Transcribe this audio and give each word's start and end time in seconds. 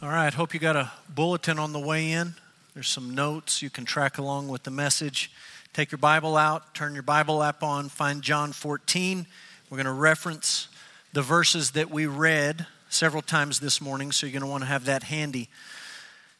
All 0.00 0.08
right, 0.08 0.32
hope 0.32 0.54
you 0.54 0.60
got 0.60 0.76
a 0.76 0.92
bulletin 1.08 1.58
on 1.58 1.72
the 1.72 1.80
way 1.80 2.12
in. 2.12 2.34
There's 2.72 2.86
some 2.86 3.16
notes 3.16 3.62
you 3.62 3.68
can 3.68 3.84
track 3.84 4.18
along 4.18 4.46
with 4.46 4.62
the 4.62 4.70
message. 4.70 5.28
Take 5.72 5.90
your 5.90 5.98
Bible 5.98 6.36
out, 6.36 6.72
turn 6.72 6.94
your 6.94 7.02
Bible 7.02 7.42
app 7.42 7.64
on, 7.64 7.88
find 7.88 8.22
John 8.22 8.52
14. 8.52 9.26
We're 9.68 9.76
going 9.76 9.86
to 9.86 9.92
reference 9.92 10.68
the 11.12 11.22
verses 11.22 11.72
that 11.72 11.90
we 11.90 12.06
read 12.06 12.64
several 12.88 13.22
times 13.22 13.58
this 13.58 13.80
morning, 13.80 14.12
so 14.12 14.24
you're 14.24 14.32
going 14.34 14.42
to 14.42 14.46
want 14.46 14.62
to 14.62 14.68
have 14.68 14.84
that 14.84 15.02
handy. 15.02 15.48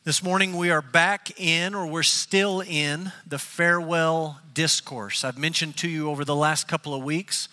This 0.05 0.23
morning 0.23 0.57
we 0.57 0.71
are 0.71 0.81
back 0.81 1.41
in, 1.41 1.75
or 1.75 1.85
we're 1.85 2.05
still 2.05 2.61
in, 2.61 3.11
the 3.27 3.41
farewell 3.41 4.39
discourse. 4.55 5.25
I've 5.25 5.37
mentioned 5.37 5.77
to 5.79 5.89
you 5.89 6.11
over 6.11 6.25
the 6.25 6.37
last 6.37 6.69
couple 6.69 6.95
of 6.95 7.03
weeks 7.03 7.49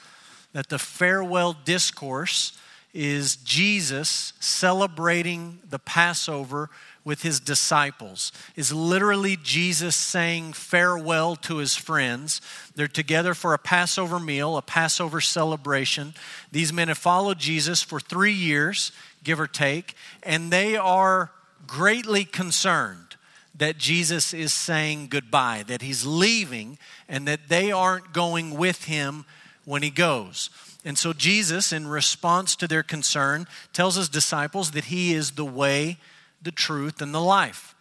that 0.53 0.69
the 0.69 0.77
farewell 0.77 1.57
discourse 1.65 2.55
is 2.95 3.35
Jesus 3.35 4.33
celebrating 4.39 5.59
the 5.69 5.77
Passover 5.77 6.69
with 7.03 7.21
his 7.21 7.39
disciples. 7.39 8.31
Is 8.55 8.73
literally 8.73 9.37
Jesus 9.43 9.95
saying 9.95 10.53
farewell 10.53 11.35
to 11.35 11.57
his 11.57 11.75
friends. 11.75 12.41
They're 12.75 12.87
together 12.87 13.33
for 13.33 13.53
a 13.53 13.59
Passover 13.59 14.19
meal, 14.19 14.57
a 14.57 14.61
Passover 14.61 15.21
celebration. 15.21 16.15
These 16.51 16.73
men 16.73 16.87
have 16.87 16.97
followed 16.97 17.37
Jesus 17.37 17.83
for 17.83 17.99
3 17.99 18.31
years, 18.31 18.91
give 19.23 19.39
or 19.39 19.47
take, 19.47 19.93
and 20.23 20.49
they 20.49 20.77
are 20.77 21.31
greatly 21.67 22.25
concerned 22.25 23.17
that 23.57 23.77
Jesus 23.77 24.33
is 24.33 24.53
saying 24.53 25.07
goodbye, 25.09 25.63
that 25.67 25.81
he's 25.81 26.05
leaving, 26.05 26.77
and 27.07 27.27
that 27.27 27.49
they 27.49 27.71
aren't 27.71 28.13
going 28.13 28.57
with 28.57 28.85
him 28.85 29.25
when 29.63 29.81
he 29.81 29.89
goes. 29.89 30.49
And 30.85 30.97
so 30.97 31.13
Jesus, 31.13 31.73
in 31.73 31.87
response 31.87 32.55
to 32.57 32.67
their 32.67 32.83
concern, 32.83 33.47
tells 33.73 33.95
his 33.95 34.07
disciples 34.07 34.71
that 34.71 34.85
he 34.85 35.13
is 35.13 35.31
the 35.31 35.43
way, 35.43 35.97
the 36.41 36.51
truth, 36.51 37.01
and 37.01 37.13
the 37.13 37.19
life. 37.19 37.75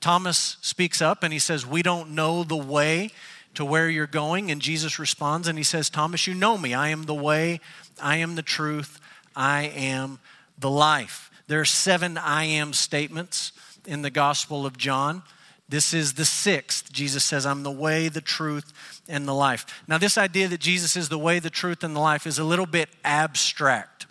Thomas 0.00 0.56
speaks 0.62 1.02
up 1.02 1.22
and 1.22 1.32
he 1.32 1.38
says, 1.38 1.66
We 1.66 1.82
don't 1.82 2.12
know 2.12 2.42
the 2.42 2.56
way 2.56 3.10
to 3.54 3.64
where 3.64 3.90
you're 3.90 4.06
going. 4.06 4.50
And 4.50 4.60
Jesus 4.60 4.98
responds 4.98 5.48
and 5.48 5.58
he 5.58 5.64
says, 5.64 5.90
Thomas, 5.90 6.26
you 6.26 6.34
know 6.34 6.56
me. 6.56 6.74
I 6.74 6.88
am 6.88 7.04
the 7.04 7.14
way, 7.14 7.60
I 8.00 8.16
am 8.16 8.34
the 8.34 8.42
truth, 8.42 9.00
I 9.34 9.64
am 9.64 10.18
the 10.58 10.70
life. 10.70 11.30
There 11.48 11.60
are 11.60 11.66
seven 11.66 12.16
I 12.16 12.44
am 12.44 12.72
statements 12.72 13.52
in 13.86 14.02
the 14.02 14.10
Gospel 14.10 14.66
of 14.66 14.78
John. 14.78 15.22
This 15.68 15.92
is 15.92 16.14
the 16.14 16.24
sixth. 16.24 16.92
Jesus 16.92 17.24
says, 17.24 17.44
I'm 17.44 17.64
the 17.64 17.70
way, 17.70 18.08
the 18.08 18.20
truth, 18.20 18.72
and 19.08 19.26
the 19.26 19.34
life. 19.34 19.66
Now, 19.88 19.98
this 19.98 20.16
idea 20.16 20.46
that 20.48 20.60
Jesus 20.60 20.96
is 20.96 21.08
the 21.08 21.18
way, 21.18 21.40
the 21.40 21.50
truth, 21.50 21.82
and 21.82 21.96
the 21.96 22.00
life 22.00 22.26
is 22.26 22.38
a 22.38 22.44
little 22.44 22.66
bit 22.66 22.88
abstract. 23.04 24.06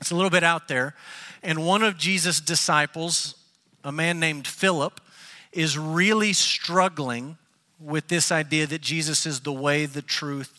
It's 0.00 0.10
a 0.10 0.14
little 0.14 0.30
bit 0.30 0.44
out 0.44 0.68
there. 0.68 0.94
And 1.42 1.64
one 1.64 1.82
of 1.82 1.96
Jesus' 1.96 2.40
disciples, 2.40 3.36
a 3.84 3.92
man 3.92 4.20
named 4.20 4.46
Philip, 4.46 5.00
is 5.50 5.78
really 5.78 6.32
struggling 6.32 7.38
with 7.80 8.08
this 8.08 8.30
idea 8.30 8.66
that 8.66 8.80
Jesus 8.80 9.26
is 9.26 9.40
the 9.40 9.52
way, 9.52 9.86
the 9.86 10.02
truth, 10.02 10.58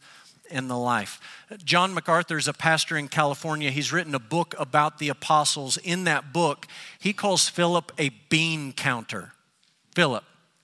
and 0.52 0.70
the 0.70 0.78
life. 0.78 1.20
John 1.64 1.94
MacArthur 1.94 2.38
is 2.38 2.48
a 2.48 2.54
pastor 2.54 2.98
in 2.98 3.08
California. 3.08 3.72
He's 3.72 3.94
written 3.94 4.16
a 4.16 4.20
book 4.20 4.56
about 4.58 5.00
the 5.00 5.10
apostles. 5.10 5.78
In 5.78 6.04
that 6.06 6.34
book, 6.34 6.68
he 7.00 7.14
calls 7.14 7.48
Philip 7.48 7.92
a 7.98 8.10
bean 8.30 8.74
counter. 8.74 9.32
Philip, 9.94 10.24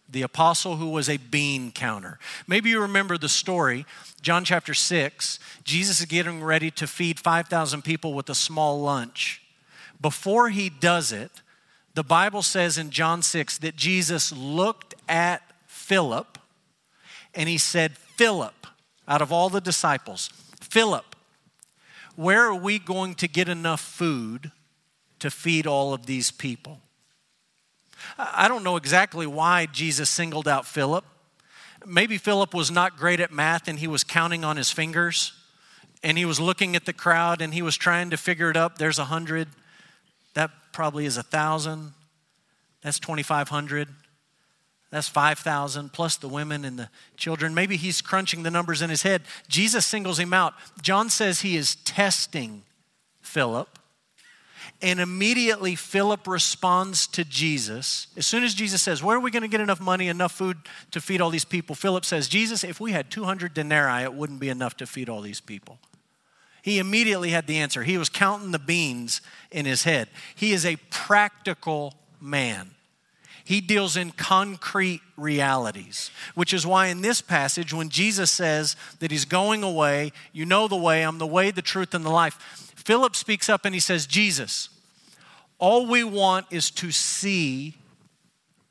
the 0.10 0.22
apostle 0.24 0.78
who 0.78 0.90
was 0.90 1.08
a 1.08 1.18
bean 1.18 1.72
counter. 1.72 2.20
Maybe 2.48 2.72
you 2.72 2.82
remember 2.82 3.18
the 3.18 3.30
story, 3.30 3.86
John 4.22 4.44
chapter 4.44 4.74
6. 4.74 5.40
Jesus 5.64 6.00
is 6.00 6.06
getting 6.06 6.44
ready 6.44 6.72
to 6.72 6.88
feed 6.88 7.20
5,000 7.20 7.84
people 7.84 8.14
with 8.14 8.30
a 8.30 8.36
small 8.36 8.82
lunch. 8.82 9.42
Before 10.02 10.50
he 10.50 10.70
does 10.70 11.12
it, 11.12 11.32
the 11.94 12.04
Bible 12.04 12.42
says 12.42 12.78
in 12.78 12.90
John 12.90 13.22
6 13.22 13.60
that 13.60 13.76
Jesus 13.76 14.32
looked 14.32 14.96
at 15.08 15.42
Philip 15.68 16.38
and 17.36 17.48
he 17.50 17.58
said, 17.58 17.98
Philip, 17.98 18.68
out 19.08 19.22
of 19.22 19.32
all 19.32 19.50
the 19.50 19.62
disciples, 19.62 20.30
Philip, 20.60 21.16
where 22.16 22.46
are 22.46 22.56
we 22.56 22.80
going 22.80 23.16
to 23.16 23.28
get 23.28 23.48
enough 23.48 23.82
food 23.82 24.52
to 25.20 25.30
feed 25.30 25.68
all 25.68 25.94
of 25.94 26.06
these 26.06 26.32
people? 26.32 26.80
I 28.18 28.48
don't 28.48 28.64
know 28.64 28.76
exactly 28.76 29.28
why 29.28 29.66
Jesus 29.66 30.10
singled 30.10 30.48
out 30.48 30.66
Philip. 30.66 31.06
Maybe 31.86 32.18
Philip 32.18 32.54
was 32.54 32.70
not 32.70 32.98
great 32.98 33.20
at 33.20 33.32
math 33.32 33.68
and 33.68 33.80
he 33.80 33.88
was 33.88 34.04
counting 34.04 34.44
on 34.44 34.58
his 34.58 34.72
fingers 34.72 35.34
and 36.04 36.18
he 36.18 36.26
was 36.26 36.40
looking 36.40 36.76
at 36.76 36.86
the 36.86 36.94
crowd 36.94 37.42
and 37.42 37.54
he 37.54 37.62
was 37.62 37.78
trying 37.78 38.10
to 38.10 38.18
figure 38.18 38.50
it 38.50 38.58
up. 38.58 38.78
There's 38.78 39.00
a 39.00 39.06
hundred. 39.06 39.48
That 40.34 40.52
probably 40.72 41.06
is 41.06 41.18
a 41.18 41.24
thousand. 41.24 41.94
That's 42.82 43.00
2,500. 43.00 43.88
That's 44.92 45.08
5,000 45.08 45.94
plus 45.94 46.18
the 46.18 46.28
women 46.28 46.66
and 46.66 46.80
the 46.80 46.90
children. 47.16 47.54
Maybe 47.54 47.78
he's 47.78 48.02
crunching 48.02 48.44
the 48.44 48.52
numbers 48.52 48.82
in 48.82 48.90
his 48.90 49.04
head. 49.04 49.22
Jesus 49.48 49.86
singles 49.86 50.20
him 50.20 50.34
out. 50.34 50.54
John 50.82 51.10
says 51.10 51.42
he 51.42 51.56
is 51.56 51.76
testing 51.76 52.64
Philip. 53.22 53.79
And 54.82 55.00
immediately 55.00 55.76
Philip 55.76 56.28
responds 56.28 57.08
to 57.08 57.26
Jesus. 57.26 58.08
As 58.16 58.26
soon 58.26 58.44
as 58.44 58.54
Jesus 58.54 58.82
says, 58.82 59.04
Where 59.04 59.18
are 59.18 59.20
we 59.20 59.32
going 59.32 59.44
to 59.44 59.50
get 59.50 59.62
enough 59.62 59.82
money, 59.82 60.08
enough 60.08 60.32
food 60.32 60.58
to 60.92 61.02
feed 61.02 61.22
all 61.22 61.30
these 61.30 61.46
people? 61.46 61.76
Philip 61.76 62.06
says, 62.06 62.28
Jesus, 62.28 62.64
if 62.64 62.80
we 62.80 62.92
had 62.92 63.10
200 63.12 63.54
denarii, 63.54 64.04
it 64.04 64.14
wouldn't 64.14 64.40
be 64.40 64.50
enough 64.50 64.78
to 64.78 64.86
feed 64.86 65.10
all 65.10 65.22
these 65.22 65.42
people. 65.42 65.80
He 66.62 66.80
immediately 66.80 67.30
had 67.30 67.48
the 67.48 67.58
answer. 67.58 67.84
He 67.84 67.98
was 67.98 68.10
counting 68.10 68.52
the 68.52 68.60
beans 68.60 69.22
in 69.52 69.66
his 69.66 69.84
head. 69.84 70.10
He 70.36 70.52
is 70.52 70.66
a 70.66 70.76
practical 70.90 71.94
man. 72.20 72.72
He 73.50 73.62
deals 73.62 73.98
in 73.98 74.12
concrete 74.12 75.02
realities, 75.18 76.12
which 76.36 76.54
is 76.54 76.68
why 76.68 76.88
in 76.88 77.02
this 77.02 77.20
passage, 77.20 77.74
when 77.74 77.90
Jesus 77.90 78.30
says 78.30 78.76
that 79.00 79.10
he's 79.10 79.26
going 79.26 79.64
away, 79.64 80.12
you 80.32 80.46
know 80.46 80.68
the 80.68 80.76
way, 80.76 81.02
I'm 81.02 81.18
the 81.18 81.26
way, 81.26 81.50
the 81.50 81.64
truth, 81.64 81.96
and 81.96 82.06
the 82.06 82.12
life 82.12 82.69
Philip 82.90 83.16
speaks 83.16 83.50
up 83.50 83.66
and 83.66 83.76
he 83.76 83.80
says, 83.80 84.08
Jesus, 84.08 84.70
all 85.60 85.86
we 85.86 86.04
want 86.04 86.48
is 86.50 86.72
to 86.72 86.90
see 86.90 87.76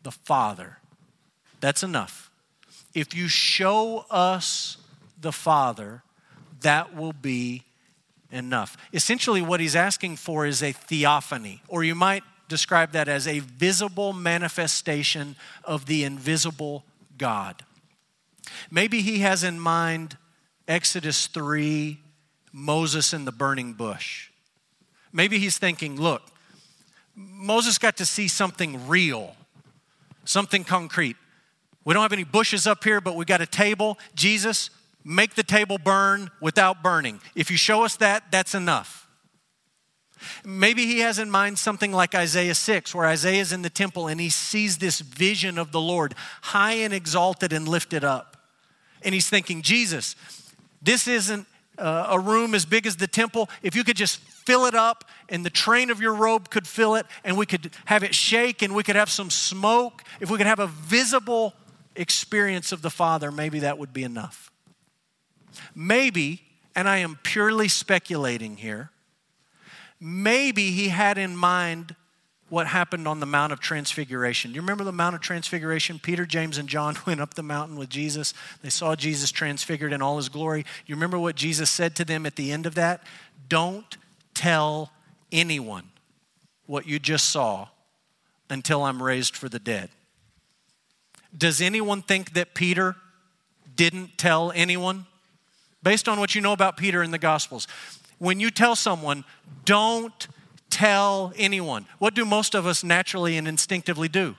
the 0.03 0.11
Father. 0.11 0.79
That's 1.61 1.85
enough. 1.85 2.29
If 2.93 3.15
you 3.15 3.29
show 3.29 4.07
us 4.11 4.79
the 5.21 5.31
Father, 5.31 6.03
that 6.63 6.97
will 6.97 7.13
be 7.13 7.63
enough. 8.33 8.77
Essentially, 8.93 9.41
what 9.41 9.61
he's 9.61 9.77
asking 9.77 10.17
for 10.17 10.47
is 10.47 10.65
a 10.65 10.73
theophany, 10.73 11.63
or 11.69 11.85
you 11.85 11.95
might 11.95 12.25
describe 12.49 12.91
that 12.91 13.07
as 13.07 13.29
a 13.29 13.39
visible 13.39 14.13
manifestation 14.13 15.37
of 15.63 15.87
the 15.87 16.03
invisible 16.03 16.85
God. 17.19 17.65
Maybe 18.69 19.01
he 19.01 19.21
has 19.21 19.45
in 19.45 19.61
mind 19.61 20.17
Exodus 20.67 21.29
3 21.29 22.01
Moses 22.59 23.13
in 23.13 23.25
the 23.25 23.33
burning 23.33 23.73
bush. 23.73 24.31
Maybe 25.13 25.39
he's 25.39 25.59
thinking, 25.59 26.01
look, 26.01 26.23
Moses 27.15 27.79
got 27.79 27.97
to 27.99 28.07
see 28.07 28.29
something 28.29 28.87
real, 28.89 29.35
something 30.25 30.65
concrete. 30.65 31.17
We 31.85 31.95
don't 31.95 32.03
have 32.03 32.13
any 32.13 32.25
bushes 32.25 32.67
up 32.67 32.85
here, 32.85 33.01
but 33.01 33.17
we 33.17 33.25
got 33.25 33.41
a 33.41 33.47
table. 33.47 33.99
Jesus, 34.15 34.71
make 35.05 35.35
the 35.35 35.43
table 35.43 35.79
burn 35.79 36.31
without 36.41 36.83
burning. 36.83 37.21
If 37.35 37.51
you 37.51 37.57
show 37.57 37.85
us 37.85 37.97
that, 37.97 38.25
that's 38.31 38.55
enough. 38.55 39.09
Maybe 40.45 40.85
he 40.85 41.01
has 41.01 41.19
in 41.19 41.31
mind 41.31 41.59
something 41.59 41.93
like 41.93 42.15
Isaiah 42.15 42.55
6, 42.55 42.95
where 42.95 43.07
Isaiah 43.07 43.41
is 43.41 43.53
in 43.53 43.63
the 43.63 43.71
temple 43.71 44.09
and 44.09 44.21
he 44.21 44.31
sees 44.31 44.79
this 44.79 45.01
vision 45.01 45.59
of 45.59 45.73
the 45.73 45.81
Lord 45.81 46.15
high 46.43 46.75
and 46.75 46.93
exalted 46.93 47.53
and 47.53 47.69
lifted 47.69 48.05
up. 48.05 48.37
And 49.03 49.15
he's 49.15 49.31
thinking, 49.31 49.63
Jesus, 49.63 50.17
this 50.83 51.07
isn't 51.07 51.47
uh, 51.79 52.09
a 52.11 52.21
room 52.21 52.55
as 52.55 52.65
big 52.65 52.87
as 52.87 52.97
the 52.97 53.07
temple, 53.07 53.49
if 53.63 53.75
you 53.75 53.85
could 53.85 53.97
just 53.97 54.19
fill 54.21 54.67
it 54.67 54.75
up 54.75 55.05
and 55.29 55.45
the 55.45 55.51
train 55.51 55.91
of 55.91 56.01
your 56.01 56.15
robe 56.15 56.51
could 56.51 56.67
fill 56.67 56.95
it 56.95 57.07
and 57.25 57.37
we 57.37 57.47
could 57.47 57.71
have 57.87 58.03
it 58.03 58.15
shake 58.15 58.63
and 58.63 58.75
we 58.75 58.83
could 58.83 58.97
have 58.97 59.11
some 59.11 59.31
smoke, 59.31 60.03
if 60.21 60.31
we 60.31 60.39
could 60.39 60.47
have 60.47 60.59
a 60.59 60.67
visible 60.67 61.55
experience 61.95 62.73
of 62.73 62.83
the 62.83 62.91
Father, 62.91 63.31
maybe 63.31 63.61
that 63.61 63.79
would 63.79 63.93
be 63.93 64.05
enough. 64.05 64.51
Maybe, 65.75 66.43
and 66.75 66.89
I 66.89 66.99
am 66.99 67.19
purely 67.23 67.69
speculating 67.69 68.57
here, 68.57 68.91
maybe 70.01 70.71
he 70.71 70.89
had 70.89 71.19
in 71.19 71.37
mind 71.37 71.97
what 72.49 72.67
happened 72.67 73.07
on 73.07 73.21
the 73.21 73.27
Mount 73.27 73.53
of 73.53 73.61
Transfiguration. 73.61 74.51
Do 74.51 74.57
you 74.57 74.63
remember 74.63 74.85
the 74.85 74.93
Mount 74.93 75.15
of 75.15 75.21
Transfiguration? 75.21 75.99
Peter, 75.99 76.25
James, 76.25 76.59
and 76.59 76.69
John 76.69 76.97
went 77.07 77.21
up 77.21 77.35
the 77.35 77.43
mountain 77.43 77.77
with 77.77 77.91
Jesus. 77.91 78.35
They 78.63 78.71
saw 78.71 78.97
Jesus 78.97 79.31
transfigured 79.31 79.93
in 79.93 80.03
all 80.03 80.17
his 80.17 80.29
glory. 80.29 80.65
You 80.87 80.95
remember 80.95 81.19
what 81.19 81.37
Jesus 81.37 81.71
said 81.71 81.95
to 81.97 82.05
them 82.05 82.27
at 82.27 82.37
the 82.37 82.51
end 82.51 82.67
of 82.67 82.75
that? 82.75 83.03
Don't 83.49 83.97
tell 84.35 84.93
anyone 85.33 85.85
what 86.67 86.87
you 86.87 86.99
just 86.99 87.31
saw 87.31 87.69
until 88.51 88.83
I'm 88.83 89.03
raised 89.03 89.37
for 89.37 89.49
the 89.49 89.59
dead. 89.59 89.91
Does 91.37 91.61
anyone 91.61 92.03
think 92.03 92.33
that 92.33 92.55
Peter 92.55 92.97
didn't 93.77 94.17
tell 94.17 94.53
anyone? 94.53 95.07
Based 95.83 96.09
on 96.09 96.19
what 96.19 96.35
you 96.35 96.41
know 96.41 96.53
about 96.53 96.77
Peter 96.77 97.03
in 97.03 97.11
the 97.11 97.19
Gospels, 97.19 97.69
when 98.19 98.41
you 98.41 98.51
tell 98.51 98.75
someone, 98.75 99.25
don't 99.65 100.27
tell 100.71 101.33
anyone. 101.37 101.87
What 101.99 102.15
do 102.15 102.25
most 102.25 102.55
of 102.55 102.67
us 102.67 102.85
naturally 102.85 103.37
and 103.37 103.49
instinctively 103.49 104.09
do? 104.09 104.37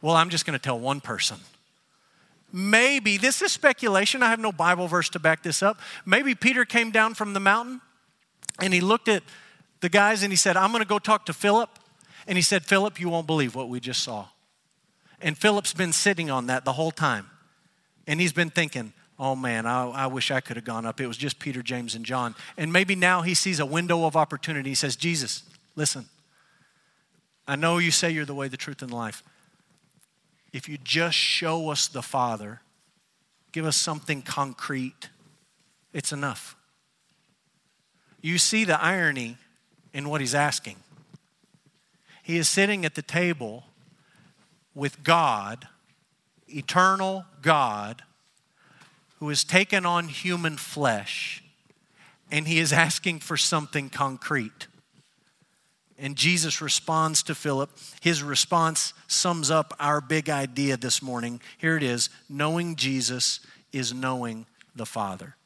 Well, 0.00 0.16
I'm 0.16 0.30
just 0.30 0.46
going 0.46 0.58
to 0.58 0.62
tell 0.62 0.78
one 0.78 1.00
person. 1.00 1.38
Maybe, 2.52 3.16
this 3.16 3.42
is 3.42 3.50
speculation, 3.52 4.22
I 4.22 4.30
have 4.30 4.38
no 4.38 4.52
Bible 4.52 4.86
verse 4.86 5.08
to 5.10 5.18
back 5.18 5.42
this 5.42 5.62
up. 5.62 5.80
Maybe 6.06 6.34
Peter 6.34 6.64
came 6.64 6.90
down 6.90 7.14
from 7.14 7.32
the 7.32 7.40
mountain 7.40 7.80
and 8.60 8.72
he 8.72 8.80
looked 8.80 9.08
at 9.08 9.22
the 9.80 9.88
guys 9.88 10.22
and 10.22 10.32
he 10.32 10.36
said, 10.36 10.56
I'm 10.56 10.70
going 10.70 10.82
to 10.82 10.88
go 10.88 10.98
talk 10.98 11.26
to 11.26 11.32
Philip. 11.32 11.68
And 12.26 12.38
he 12.38 12.42
said, 12.42 12.64
Philip, 12.64 13.00
you 13.00 13.08
won't 13.08 13.26
believe 13.26 13.54
what 13.54 13.68
we 13.68 13.80
just 13.80 14.02
saw. 14.02 14.28
And 15.20 15.36
Philip's 15.36 15.74
been 15.74 15.92
sitting 15.92 16.30
on 16.30 16.46
that 16.46 16.64
the 16.64 16.72
whole 16.72 16.90
time. 16.90 17.28
And 18.06 18.20
he's 18.20 18.32
been 18.32 18.50
thinking, 18.50 18.92
oh 19.18 19.36
man, 19.36 19.66
I, 19.66 19.88
I, 19.88 20.06
wish 20.06 20.30
I 20.30 20.40
could 20.40 20.56
have 20.56 20.64
gone 20.64 20.86
up. 20.86 21.00
It 21.00 21.06
was 21.06 21.16
just 21.16 21.38
Peter, 21.38 21.62
James, 21.62 21.94
and 21.94 22.04
John. 22.04 22.34
And 22.56 22.72
maybe 22.72 22.94
now 22.94 23.22
he 23.22 23.34
sees 23.34 23.60
a 23.60 23.66
window 23.66 24.04
of 24.04 24.16
opportunity. 24.16 24.70
He 24.70 24.74
says, 24.74 24.96
Jesus, 24.96 25.42
listen, 25.76 26.06
I 27.46 27.56
know 27.56 27.78
you 27.78 27.90
say 27.90 28.10
you're 28.10 28.24
the 28.24 28.34
way, 28.34 28.48
the 28.48 28.56
truth, 28.56 28.82
and 28.82 28.90
the 28.90 28.96
life. 28.96 29.22
If 30.52 30.68
you 30.68 30.78
just 30.82 31.16
show 31.16 31.70
us 31.70 31.88
the 31.88 32.02
Father, 32.02 32.60
give 33.52 33.66
us 33.66 33.76
something 33.76 34.22
concrete, 34.22 35.10
it's 35.92 36.12
enough. 36.12 36.56
You 38.20 38.38
see 38.38 38.64
the 38.64 38.80
irony 38.82 39.36
in 39.92 40.08
what 40.08 40.20
he's 40.20 40.34
asking. 40.34 40.76
He 42.22 42.38
is 42.38 42.48
sitting 42.48 42.84
at 42.84 42.94
the 42.94 43.02
table 43.02 43.64
with 44.74 45.04
God, 45.04 45.68
eternal 46.48 47.26
God, 47.42 48.02
who 49.24 49.30
has 49.30 49.42
taken 49.42 49.86
on 49.86 50.08
human 50.08 50.54
flesh, 50.54 51.42
and 52.30 52.46
he 52.46 52.58
is 52.58 52.74
asking 52.74 53.18
for 53.18 53.38
something 53.38 53.88
concrete. 53.88 54.66
And 55.98 56.14
Jesus 56.14 56.60
responds 56.60 57.22
to 57.22 57.34
Philip. 57.34 57.70
His 58.02 58.22
response 58.22 58.92
sums 59.08 59.50
up 59.50 59.72
our 59.80 60.02
big 60.02 60.28
idea 60.28 60.76
this 60.76 61.00
morning. 61.00 61.40
Here 61.56 61.74
it 61.74 61.82
is 61.82 62.10
knowing 62.28 62.76
Jesus 62.76 63.40
is 63.72 63.94
knowing 63.94 64.44
the 64.76 64.84
Father. 64.84 65.36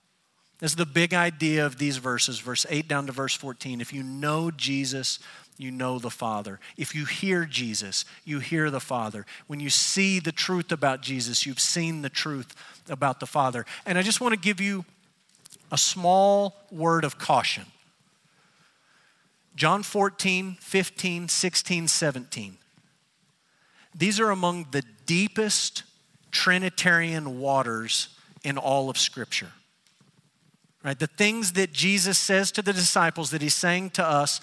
This 0.59 0.73
is 0.73 0.77
the 0.77 0.85
big 0.85 1.15
idea 1.15 1.65
of 1.65 1.79
these 1.79 1.99
verses, 1.99 2.41
verse 2.41 2.67
8 2.69 2.89
down 2.89 3.07
to 3.07 3.13
verse 3.13 3.37
14. 3.37 3.81
If 3.81 3.93
you 3.93 4.03
know 4.03 4.51
Jesus, 4.51 5.21
you 5.59 5.71
know 5.71 5.99
the 5.99 6.11
Father. 6.11 6.61
If 6.77 6.95
you 6.95 7.05
hear 7.05 7.45
Jesus, 7.45 8.05
you 8.25 8.39
hear 8.39 8.71
the 8.71 8.81
Father. 8.81 9.27
When 9.49 9.61
you 9.61 9.71
see 9.71 10.21
the 10.21 10.33
truth 10.33 10.73
about 10.73 11.03
Jesus, 11.03 11.45
you've 11.45 11.61
seen 11.61 12.03
the 12.03 12.09
truth 12.09 12.55
about 12.89 13.21
the 13.21 13.27
Father. 13.27 13.67
And 13.85 13.99
I 13.99 14.03
just 14.03 14.21
want 14.21 14.33
to 14.35 14.41
give 14.41 14.61
you 14.61 14.85
a 15.71 15.77
small 15.79 16.57
word 16.71 17.05
of 17.05 17.19
caution. 17.19 17.67
John 19.57 19.83
14, 19.83 20.57
15, 20.61 21.29
16, 21.29 21.89
17. 21.89 22.57
These 23.95 24.21
are 24.21 24.31
among 24.31 24.69
the 24.71 24.85
deepest 25.07 25.83
Trinitarian 26.31 27.41
waters 27.41 28.09
in 28.45 28.57
all 28.57 28.89
of 28.89 28.97
Scripture. 28.97 29.51
Right? 30.85 30.99
The 30.99 31.09
things 31.09 31.55
that 31.55 31.73
Jesus 31.73 32.17
says 32.17 32.53
to 32.53 32.63
the 32.63 32.73
disciples 32.73 33.31
that 33.31 33.43
he's 33.43 33.55
saying 33.55 33.91
to 33.91 34.05
us 34.05 34.41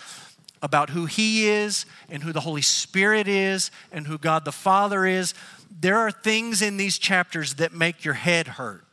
about 0.65 0.89
who 0.89 1.05
He 1.05 1.47
is 1.47 1.85
and 2.09 2.23
who 2.23 2.33
the 2.33 2.39
Holy 2.39 2.63
Spirit 2.63 3.27
is 3.27 3.69
and 3.91 4.07
who 4.07 4.17
God 4.17 4.45
the 4.45 4.51
Father 4.51 5.05
is, 5.05 5.35
there 5.79 5.99
are 5.99 6.11
things 6.11 6.63
in 6.63 6.77
these 6.77 6.97
chapters 6.97 7.53
that 7.55 7.71
make 7.71 8.03
your 8.03 8.15
head 8.15 8.47
hurt. 8.47 8.84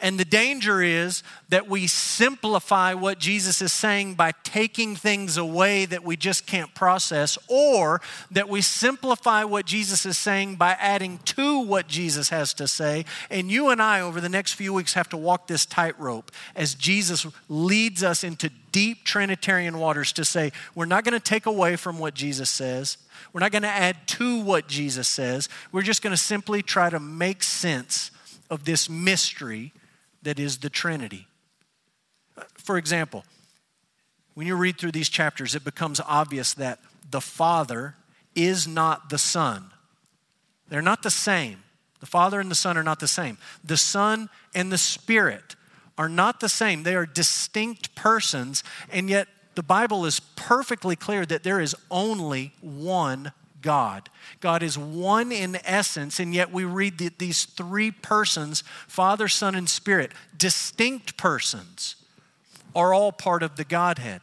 And 0.00 0.18
the 0.18 0.24
danger 0.24 0.80
is 0.80 1.24
that 1.48 1.68
we 1.68 1.88
simplify 1.88 2.94
what 2.94 3.18
Jesus 3.18 3.60
is 3.60 3.72
saying 3.72 4.14
by 4.14 4.32
taking 4.44 4.94
things 4.94 5.36
away 5.36 5.86
that 5.86 6.04
we 6.04 6.16
just 6.16 6.46
can't 6.46 6.72
process, 6.74 7.36
or 7.48 8.00
that 8.30 8.48
we 8.48 8.60
simplify 8.60 9.42
what 9.42 9.66
Jesus 9.66 10.06
is 10.06 10.16
saying 10.16 10.54
by 10.56 10.76
adding 10.78 11.18
to 11.24 11.60
what 11.60 11.88
Jesus 11.88 12.28
has 12.28 12.54
to 12.54 12.68
say. 12.68 13.04
And 13.28 13.50
you 13.50 13.70
and 13.70 13.82
I, 13.82 14.00
over 14.00 14.20
the 14.20 14.28
next 14.28 14.52
few 14.52 14.72
weeks, 14.72 14.94
have 14.94 15.08
to 15.08 15.16
walk 15.16 15.48
this 15.48 15.66
tightrope 15.66 16.30
as 16.54 16.74
Jesus 16.74 17.26
leads 17.48 18.04
us 18.04 18.22
into 18.22 18.50
deep 18.70 19.02
Trinitarian 19.04 19.78
waters 19.78 20.12
to 20.12 20.24
say, 20.24 20.52
we're 20.74 20.84
not 20.84 21.02
going 21.02 21.18
to 21.18 21.20
take 21.20 21.46
away 21.46 21.74
from 21.74 21.98
what 21.98 22.14
Jesus 22.14 22.50
says. 22.50 22.98
We're 23.32 23.40
not 23.40 23.50
going 23.50 23.62
to 23.62 23.68
add 23.68 23.96
to 24.06 24.40
what 24.42 24.68
Jesus 24.68 25.08
says. 25.08 25.48
We're 25.72 25.82
just 25.82 26.02
going 26.02 26.12
to 26.12 26.22
simply 26.22 26.62
try 26.62 26.88
to 26.88 27.00
make 27.00 27.42
sense 27.42 28.12
of 28.48 28.64
this 28.64 28.88
mystery 28.88 29.72
that 30.22 30.38
is 30.38 30.58
the 30.58 30.70
Trinity. 30.70 31.26
For 32.56 32.76
example, 32.76 33.24
when 34.34 34.46
you 34.46 34.56
read 34.56 34.78
through 34.78 34.92
these 34.92 35.08
chapters, 35.08 35.54
it 35.54 35.64
becomes 35.64 36.00
obvious 36.06 36.54
that 36.54 36.78
the 37.10 37.20
Father 37.20 37.96
is 38.34 38.68
not 38.68 39.10
the 39.10 39.18
Son. 39.18 39.70
They're 40.68 40.82
not 40.82 41.02
the 41.02 41.10
same. 41.10 41.62
The 42.00 42.06
Father 42.06 42.38
and 42.38 42.50
the 42.50 42.54
Son 42.54 42.76
are 42.76 42.84
not 42.84 43.00
the 43.00 43.08
same. 43.08 43.38
The 43.64 43.76
Son 43.76 44.28
and 44.54 44.70
the 44.70 44.78
Spirit 44.78 45.56
are 45.96 46.08
not 46.08 46.40
the 46.40 46.48
same. 46.48 46.84
They 46.84 46.94
are 46.94 47.06
distinct 47.06 47.94
persons, 47.94 48.62
and 48.92 49.10
yet 49.10 49.26
the 49.56 49.62
Bible 49.62 50.06
is 50.06 50.20
perfectly 50.36 50.94
clear 50.94 51.26
that 51.26 51.42
there 51.42 51.60
is 51.60 51.74
only 51.90 52.52
one 52.60 53.32
God. 53.62 54.08
God 54.40 54.62
is 54.62 54.78
one 54.78 55.32
in 55.32 55.58
essence, 55.64 56.20
and 56.20 56.34
yet 56.34 56.52
we 56.52 56.64
read 56.64 56.98
that 56.98 57.18
these 57.18 57.44
three 57.44 57.90
persons 57.90 58.62
Father, 58.86 59.28
Son, 59.28 59.54
and 59.54 59.68
Spirit, 59.68 60.12
distinct 60.36 61.16
persons, 61.16 61.96
are 62.74 62.94
all 62.94 63.12
part 63.12 63.42
of 63.42 63.56
the 63.56 63.64
Godhead. 63.64 64.20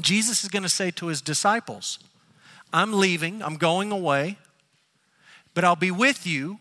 Jesus 0.00 0.42
is 0.42 0.50
going 0.50 0.62
to 0.62 0.68
say 0.68 0.90
to 0.92 1.06
his 1.06 1.20
disciples, 1.20 1.98
I'm 2.72 2.92
leaving, 2.92 3.42
I'm 3.42 3.56
going 3.56 3.92
away, 3.92 4.38
but 5.54 5.64
I'll 5.64 5.76
be 5.76 5.90
with 5.90 6.26
you 6.26 6.58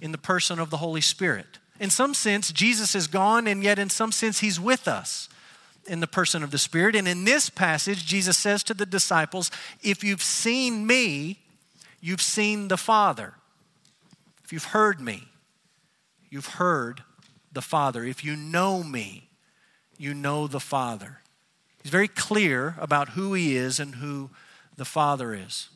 in 0.00 0.12
the 0.12 0.18
person 0.18 0.58
of 0.58 0.70
the 0.70 0.76
Holy 0.76 1.00
Spirit. 1.00 1.58
In 1.80 1.90
some 1.90 2.14
sense, 2.14 2.52
Jesus 2.52 2.94
is 2.94 3.06
gone, 3.06 3.46
and 3.46 3.62
yet 3.62 3.78
in 3.78 3.90
some 3.90 4.12
sense, 4.12 4.40
he's 4.40 4.60
with 4.60 4.86
us 4.86 5.28
in 5.88 6.00
the 6.00 6.06
person 6.06 6.42
of 6.42 6.50
the 6.50 6.58
Spirit. 6.58 6.94
And 6.94 7.08
in 7.08 7.24
this 7.24 7.50
passage, 7.50 8.06
Jesus 8.06 8.36
says 8.36 8.62
to 8.64 8.74
the 8.74 8.86
disciples, 8.86 9.50
If 9.82 10.04
you've 10.04 10.22
seen 10.22 10.86
me, 10.86 11.40
you've 12.00 12.22
seen 12.22 12.68
the 12.68 12.76
Father. 12.76 13.34
If 14.44 14.52
you've 14.52 14.64
heard 14.64 15.00
me, 15.00 15.28
you've 16.30 16.46
heard 16.46 17.02
the 17.52 17.62
Father. 17.62 18.04
If 18.04 18.24
you 18.24 18.36
know 18.36 18.82
me, 18.82 19.28
you 19.98 20.14
know 20.14 20.46
the 20.46 20.60
Father. 20.60 21.20
He's 21.82 21.92
very 21.92 22.08
clear 22.08 22.76
about 22.78 23.10
who 23.10 23.34
he 23.34 23.56
is 23.56 23.80
and 23.80 23.96
who 23.96 24.30
the 24.76 24.84
Father 24.84 25.34
is. 25.34 25.68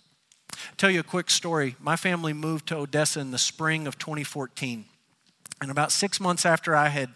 I'll 0.53 0.77
tell 0.77 0.91
you 0.91 1.01
a 1.01 1.05
quick 1.05 1.31
story. 1.31 1.77
My 1.81 1.97
family 1.97 2.33
moved 2.33 2.69
to 2.69 2.77
Odessa 2.77 3.21
in 3.21 3.31
the 3.31 3.39
spring 3.39 3.87
of 3.87 3.99
2014. 3.99 4.85
And 5.61 5.71
about 5.71 5.93
six 5.93 6.21
months 6.21 6.45
after 6.45 6.75
I 6.75 6.89
had 6.89 7.11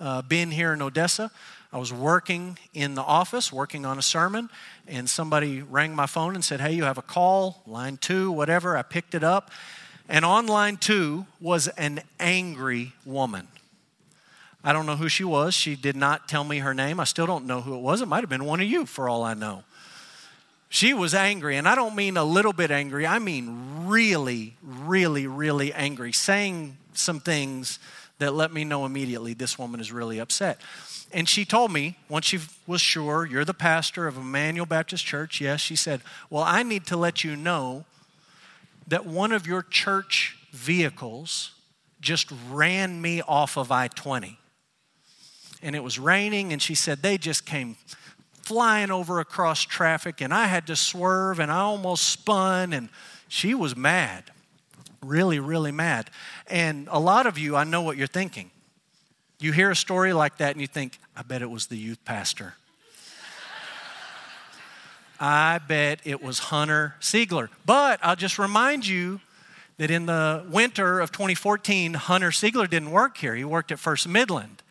uh, 0.00 0.22
been 0.22 0.50
here 0.50 0.72
in 0.72 0.82
Odessa, 0.82 1.30
I 1.72 1.78
was 1.78 1.92
working 1.92 2.58
in 2.72 2.94
the 2.94 3.02
office, 3.02 3.52
working 3.52 3.84
on 3.84 3.98
a 3.98 4.02
sermon, 4.02 4.48
and 4.86 5.08
somebody 5.08 5.60
rang 5.60 5.94
my 5.94 6.06
phone 6.06 6.34
and 6.34 6.44
said, 6.44 6.60
Hey, 6.60 6.72
you 6.72 6.84
have 6.84 6.98
a 6.98 7.02
call, 7.02 7.62
line 7.66 7.98
two, 7.98 8.32
whatever. 8.32 8.76
I 8.76 8.82
picked 8.82 9.14
it 9.14 9.22
up. 9.22 9.50
And 10.08 10.24
on 10.24 10.46
line 10.46 10.78
two 10.78 11.26
was 11.40 11.68
an 11.68 12.00
angry 12.18 12.92
woman. 13.04 13.48
I 14.64 14.72
don't 14.72 14.86
know 14.86 14.96
who 14.96 15.08
she 15.08 15.24
was. 15.24 15.54
She 15.54 15.76
did 15.76 15.94
not 15.94 16.28
tell 16.28 16.42
me 16.42 16.58
her 16.58 16.72
name. 16.72 16.98
I 16.98 17.04
still 17.04 17.26
don't 17.26 17.46
know 17.46 17.60
who 17.60 17.74
it 17.74 17.80
was. 17.80 18.00
It 18.00 18.06
might 18.06 18.20
have 18.20 18.30
been 18.30 18.44
one 18.44 18.60
of 18.60 18.66
you, 18.66 18.86
for 18.86 19.08
all 19.08 19.22
I 19.22 19.34
know. 19.34 19.64
She 20.70 20.92
was 20.92 21.14
angry, 21.14 21.56
and 21.56 21.68
I 21.68 21.74
don't 21.74 21.94
mean 21.94 22.16
a 22.16 22.24
little 22.24 22.52
bit 22.52 22.70
angry. 22.70 23.06
I 23.06 23.18
mean 23.18 23.86
really, 23.86 24.56
really, 24.62 25.26
really 25.26 25.72
angry, 25.72 26.12
saying 26.12 26.76
some 26.92 27.20
things 27.20 27.78
that 28.18 28.34
let 28.34 28.52
me 28.52 28.64
know 28.64 28.84
immediately 28.84 29.34
this 29.34 29.58
woman 29.58 29.80
is 29.80 29.92
really 29.92 30.18
upset. 30.18 30.60
And 31.12 31.28
she 31.28 31.44
told 31.44 31.72
me, 31.72 31.96
once 32.08 32.26
she 32.26 32.40
was 32.66 32.80
sure, 32.80 33.24
you're 33.24 33.44
the 33.44 33.54
pastor 33.54 34.06
of 34.06 34.16
Emmanuel 34.16 34.66
Baptist 34.66 35.04
Church. 35.06 35.40
Yes, 35.40 35.60
she 35.60 35.76
said, 35.76 36.02
Well, 36.28 36.42
I 36.42 36.62
need 36.62 36.86
to 36.86 36.96
let 36.96 37.24
you 37.24 37.36
know 37.36 37.84
that 38.86 39.06
one 39.06 39.32
of 39.32 39.46
your 39.46 39.62
church 39.62 40.36
vehicles 40.52 41.52
just 42.00 42.32
ran 42.50 43.00
me 43.00 43.22
off 43.22 43.56
of 43.56 43.70
I 43.70 43.88
20. 43.88 44.38
And 45.62 45.74
it 45.74 45.82
was 45.82 45.98
raining, 45.98 46.52
and 46.52 46.60
she 46.60 46.74
said, 46.74 47.02
They 47.02 47.18
just 47.18 47.46
came 47.46 47.76
flying 48.42 48.90
over 48.90 49.20
across 49.20 49.62
traffic, 49.62 50.20
and 50.20 50.32
I 50.32 50.46
had 50.46 50.66
to 50.68 50.76
swerve, 50.76 51.38
and 51.38 51.50
I 51.50 51.58
almost 51.58 52.08
spun, 52.08 52.72
and 52.72 52.88
she 53.28 53.54
was 53.54 53.76
mad. 53.76 54.24
Really, 55.02 55.38
really 55.38 55.72
mad. 55.72 56.10
And 56.46 56.88
a 56.90 56.98
lot 56.98 57.26
of 57.26 57.38
you, 57.38 57.56
I 57.56 57.64
know 57.64 57.82
what 57.82 57.96
you're 57.96 58.06
thinking. 58.06 58.50
You 59.38 59.52
hear 59.52 59.70
a 59.70 59.76
story 59.76 60.12
like 60.12 60.38
that 60.38 60.52
and 60.52 60.60
you 60.60 60.66
think, 60.66 60.98
I 61.16 61.22
bet 61.22 61.42
it 61.42 61.50
was 61.50 61.66
the 61.66 61.76
youth 61.76 62.04
pastor. 62.04 62.54
I 65.20 65.58
bet 65.58 66.00
it 66.04 66.22
was 66.22 66.38
Hunter 66.38 66.94
Siegler. 67.00 67.48
But 67.66 68.00
I'll 68.02 68.16
just 68.16 68.38
remind 68.38 68.86
you 68.86 69.20
that 69.76 69.90
in 69.90 70.06
the 70.06 70.44
winter 70.50 71.00
of 71.00 71.12
2014, 71.12 71.94
Hunter 71.94 72.30
Siegler 72.30 72.68
didn't 72.68 72.90
work 72.90 73.16
here. 73.16 73.34
He 73.34 73.44
worked 73.44 73.70
at 73.70 73.78
First 73.78 74.08
Midland. 74.08 74.62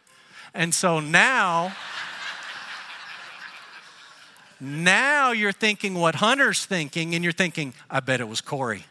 And 0.54 0.74
so 0.74 1.00
now, 1.00 1.74
Now 4.60 5.32
you're 5.32 5.52
thinking 5.52 5.94
what 5.94 6.16
Hunter's 6.16 6.66
thinking, 6.66 7.14
and 7.14 7.24
you're 7.24 7.34
thinking, 7.34 7.74
I 7.90 8.00
bet 8.00 8.22
it 8.22 8.28
was 8.28 8.42
Corey. 8.42 8.86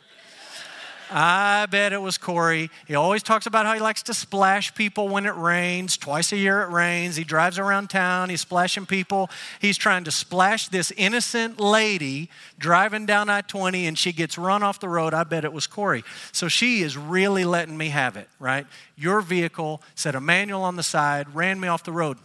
I 1.11 1.67
bet 1.67 1.93
it 1.93 2.01
was 2.01 2.19
Corey. 2.19 2.69
He 2.87 2.95
always 2.97 3.23
talks 3.23 3.47
about 3.47 3.65
how 3.65 3.75
he 3.75 3.81
likes 3.81 4.03
to 4.05 4.15
splash 4.15 4.75
people 4.75 5.09
when 5.09 5.25
it 5.25 5.35
rains. 5.37 5.97
Twice 5.97 6.33
a 6.33 6.37
year 6.37 6.63
it 6.63 6.71
rains. 6.71 7.15
He 7.15 7.23
drives 7.23 7.59
around 7.59 7.91
town. 7.91 8.29
He's 8.29 8.41
splashing 8.41 8.87
people. 8.87 9.31
He's 9.61 9.77
trying 9.77 10.05
to 10.05 10.11
splash 10.11 10.69
this 10.69 10.93
innocent 10.97 11.61
lady 11.61 12.29
driving 12.59 13.07
down 13.07 13.29
I 13.29 13.43
20 13.43 13.87
and 13.87 13.97
she 13.97 14.13
gets 14.13 14.37
run 14.37 14.63
off 14.63 14.81
the 14.81 14.89
road. 14.89 15.15
I 15.15 15.23
bet 15.23 15.45
it 15.45 15.53
was 15.53 15.67
Corey. 15.67 16.03
So 16.33 16.49
she 16.49 16.83
is 16.83 16.97
really 16.97 17.45
letting 17.45 17.77
me 17.77 17.91
have 17.91 18.17
it, 18.17 18.29
right? 18.41 18.67
Your 18.97 19.21
vehicle 19.21 19.83
set 19.95 20.17
Emmanuel 20.17 20.63
on 20.63 20.75
the 20.75 20.83
side, 20.83 21.35
ran 21.35 21.61
me 21.61 21.69
off 21.69 21.85
the 21.85 21.93
road. 21.93 22.19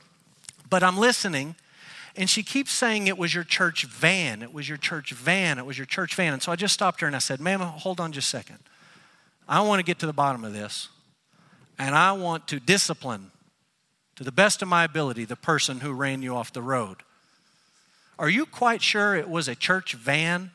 But 0.70 0.82
I'm 0.82 0.98
listening 0.98 1.56
and 2.16 2.30
she 2.30 2.44
keeps 2.44 2.72
saying 2.72 3.08
it 3.08 3.18
was 3.18 3.34
your 3.34 3.44
church 3.44 3.86
van. 3.86 4.42
It 4.42 4.54
was 4.54 4.68
your 4.68 4.78
church 4.78 5.12
van. 5.12 5.60
It 5.60 5.66
was 5.66 5.78
your 5.78 5.86
church 5.86 6.16
van. 6.16 6.34
And 6.34 6.42
so 6.42 6.52
I 6.52 6.56
just 6.56 6.74
stopped 6.74 7.02
her 7.02 7.08
and 7.08 7.16
I 7.16 7.20
said, 7.20 7.40
Ma'am, 7.40 7.60
hold 7.60 8.00
on 8.00 8.12
just 8.12 8.28
a 8.28 8.38
second. 8.38 8.58
I 9.52 9.60
want 9.60 9.80
to 9.80 9.84
get 9.84 10.00
to 10.00 10.06
the 10.06 10.14
bottom 10.14 10.46
of 10.46 10.54
this, 10.54 10.88
and 11.78 11.94
I 11.94 12.14
want 12.14 12.48
to 12.48 12.60
discipline 12.62 13.32
to 14.16 14.24
the 14.24 14.32
best 14.32 14.62
of 14.62 14.70
my 14.70 14.86
ability 14.86 15.26
the 15.26 15.36
person 15.36 15.82
who 15.82 15.92
ran 15.92 16.22
you 16.22 16.38
off 16.38 16.54
the 16.54 16.62
road. 16.62 17.04
Are 18.18 18.30
you 18.30 18.46
quite 18.46 18.82
sure 18.82 19.14
it 19.14 19.28
was 19.28 19.50
a 19.50 19.56
church 19.56 19.94
van 19.94 20.52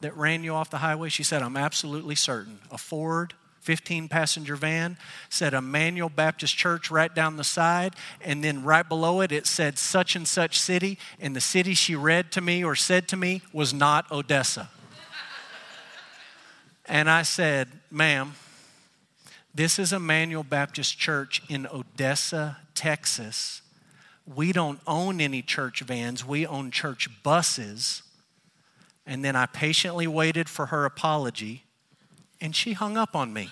that 0.00 0.16
ran 0.16 0.42
you 0.42 0.54
off 0.54 0.70
the 0.70 0.78
highway? 0.78 1.10
She 1.10 1.22
said, 1.22 1.42
I'm 1.42 1.56
absolutely 1.58 2.14
certain. 2.14 2.60
A 2.70 2.78
Ford 2.78 3.34
15 3.60 4.08
passenger 4.08 4.56
van 4.56 4.96
said 5.28 5.52
Emmanuel 5.52 6.08
Baptist 6.08 6.56
Church 6.56 6.90
right 6.90 7.14
down 7.14 7.36
the 7.36 7.44
side, 7.44 7.94
and 8.22 8.42
then 8.42 8.64
right 8.64 8.88
below 8.88 9.20
it, 9.20 9.32
it 9.32 9.46
said 9.46 9.76
such 9.76 10.16
and 10.16 10.26
such 10.26 10.58
city, 10.58 10.98
and 11.20 11.36
the 11.36 11.42
city 11.42 11.74
she 11.74 11.94
read 11.94 12.32
to 12.32 12.40
me 12.40 12.64
or 12.64 12.74
said 12.74 13.06
to 13.08 13.18
me 13.18 13.42
was 13.52 13.74
not 13.74 14.10
Odessa. 14.10 14.70
And 16.88 17.10
I 17.10 17.22
said, 17.22 17.68
Ma'am, 17.90 18.34
this 19.54 19.78
is 19.78 19.92
Emmanuel 19.92 20.42
Baptist 20.42 20.98
Church 20.98 21.42
in 21.48 21.66
Odessa, 21.66 22.58
Texas. 22.74 23.60
We 24.26 24.52
don't 24.52 24.80
own 24.86 25.20
any 25.20 25.42
church 25.42 25.80
vans, 25.80 26.24
we 26.24 26.46
own 26.46 26.70
church 26.70 27.08
buses. 27.22 28.02
And 29.06 29.24
then 29.24 29.36
I 29.36 29.46
patiently 29.46 30.06
waited 30.06 30.48
for 30.48 30.66
her 30.66 30.84
apology, 30.84 31.64
and 32.40 32.54
she 32.54 32.72
hung 32.72 32.96
up 32.96 33.14
on 33.14 33.32
me. 33.32 33.50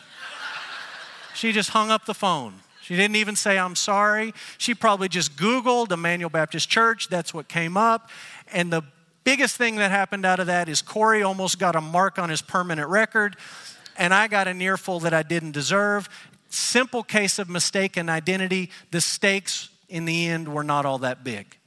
she 1.35 1.53
just 1.53 1.71
hung 1.71 1.91
up 1.91 2.07
the 2.07 2.15
phone. 2.15 2.55
She 2.81 2.95
didn't 2.95 3.17
even 3.17 3.37
say, 3.37 3.59
I'm 3.59 3.75
sorry. 3.75 4.33
She 4.59 4.75
probably 4.75 5.09
just 5.09 5.37
Googled 5.37 5.91
Emmanuel 5.91 6.31
Baptist 6.31 6.69
Church. 6.69 7.09
That's 7.09 7.35
what 7.35 7.49
came 7.49 7.77
up. 7.77 8.11
And 8.53 8.73
the 8.73 8.83
biggest 9.27 9.57
thing 9.57 9.75
that 9.75 9.91
happened 9.91 10.25
out 10.25 10.39
of 10.39 10.47
that 10.47 10.69
is 10.69 10.81
Corey 10.81 11.21
almost 11.21 11.59
got 11.59 11.75
a 11.75 11.81
mark 11.81 12.17
on 12.17 12.31
his 12.31 12.41
permanent 12.41 12.89
record, 12.89 13.37
and 13.97 14.15
I 14.15 14.29
got 14.29 14.47
an 14.47 14.63
earful 14.63 15.01
that 15.01 15.13
I 15.13 15.25
didn't 15.25 15.51
deserve. 15.51 16.09
Simple 16.49 17.03
case 17.03 17.41
of 17.41 17.49
mistaken 17.49 18.09
identity. 18.09 18.71
The 18.93 19.01
stakes 19.01 19.69
in 19.89 20.05
the 20.05 20.29
end 20.29 20.47
were 20.47 20.63
not 20.63 20.87
all 20.87 20.99
that 20.99 21.25
big. 21.25 21.59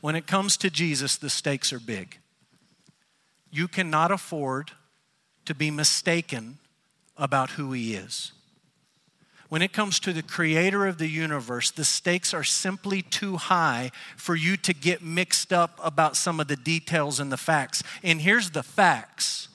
When 0.00 0.14
it 0.14 0.28
comes 0.28 0.56
to 0.58 0.70
Jesus, 0.70 1.16
the 1.16 1.28
stakes 1.28 1.72
are 1.72 1.80
big. 1.80 2.18
You 3.50 3.66
cannot 3.66 4.12
afford 4.12 4.70
to 5.46 5.54
be 5.54 5.72
mistaken 5.72 6.58
about 7.16 7.50
who 7.50 7.72
he 7.72 7.94
is. 7.94 8.30
When 9.48 9.62
it 9.62 9.72
comes 9.72 10.00
to 10.00 10.12
the 10.12 10.22
creator 10.22 10.86
of 10.86 10.98
the 10.98 11.06
universe, 11.06 11.70
the 11.70 11.84
stakes 11.84 12.34
are 12.34 12.42
simply 12.42 13.02
too 13.02 13.36
high 13.36 13.92
for 14.16 14.34
you 14.34 14.56
to 14.58 14.74
get 14.74 15.02
mixed 15.02 15.52
up 15.52 15.78
about 15.82 16.16
some 16.16 16.40
of 16.40 16.48
the 16.48 16.56
details 16.56 17.20
and 17.20 17.30
the 17.30 17.36
facts. 17.36 17.82
And 18.02 18.20
here's 18.20 18.50
the 18.50 18.62
facts 18.62 19.48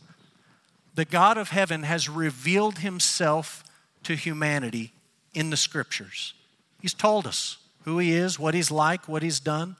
the 0.93 1.05
God 1.05 1.37
of 1.37 1.49
heaven 1.49 1.83
has 1.83 2.09
revealed 2.09 2.79
himself 2.79 3.63
to 4.03 4.15
humanity 4.15 4.93
in 5.33 5.49
the 5.49 5.57
scriptures. 5.57 6.33
He's 6.81 6.93
told 6.93 7.25
us 7.27 7.57
who 7.83 7.97
he 7.99 8.11
is, 8.11 8.37
what 8.37 8.53
he's 8.53 8.71
like, 8.71 9.07
what 9.07 9.23
he's 9.23 9.39
done. 9.39 9.77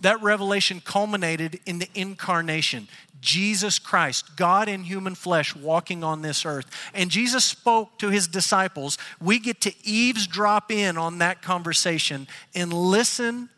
That 0.00 0.22
revelation 0.22 0.80
culminated 0.84 1.60
in 1.66 1.78
the 1.78 1.88
incarnation. 1.94 2.88
Jesus 3.20 3.78
Christ, 3.78 4.36
God 4.36 4.68
in 4.68 4.84
human 4.84 5.14
flesh, 5.14 5.56
walking 5.56 6.04
on 6.04 6.22
this 6.22 6.46
earth. 6.46 6.66
And 6.94 7.10
Jesus 7.10 7.44
spoke 7.44 7.98
to 7.98 8.10
his 8.10 8.28
disciples. 8.28 8.96
We 9.20 9.38
get 9.38 9.60
to 9.62 9.74
eavesdrop 9.84 10.70
in 10.70 10.96
on 10.96 11.18
that 11.18 11.42
conversation 11.42 12.28
and 12.54 12.72
listen 12.72 13.48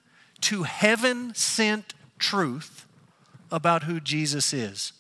to 0.42 0.62
heaven 0.62 1.34
sent 1.34 1.94
truth 2.18 2.86
about 3.50 3.82
who 3.82 4.00
Jesus 4.00 4.52
is. 4.52 4.92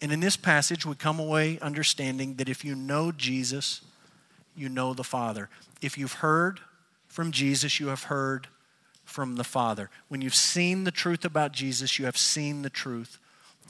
And 0.00 0.12
in 0.12 0.20
this 0.20 0.36
passage, 0.36 0.84
we 0.84 0.94
come 0.94 1.18
away 1.18 1.58
understanding 1.60 2.34
that 2.34 2.48
if 2.48 2.64
you 2.64 2.74
know 2.74 3.12
Jesus, 3.12 3.80
you 4.54 4.68
know 4.68 4.92
the 4.92 5.04
Father. 5.04 5.48
If 5.80 5.96
you've 5.96 6.14
heard 6.14 6.60
from 7.06 7.32
Jesus, 7.32 7.80
you 7.80 7.88
have 7.88 8.04
heard 8.04 8.48
from 9.16 9.36
the 9.36 9.44
Father. 9.44 9.88
When 10.08 10.20
you've 10.20 10.34
seen 10.34 10.84
the 10.84 10.90
truth 10.90 11.24
about 11.24 11.52
Jesus, 11.52 11.98
you 11.98 12.04
have 12.04 12.18
seen 12.18 12.60
the 12.60 12.68
truth 12.68 13.18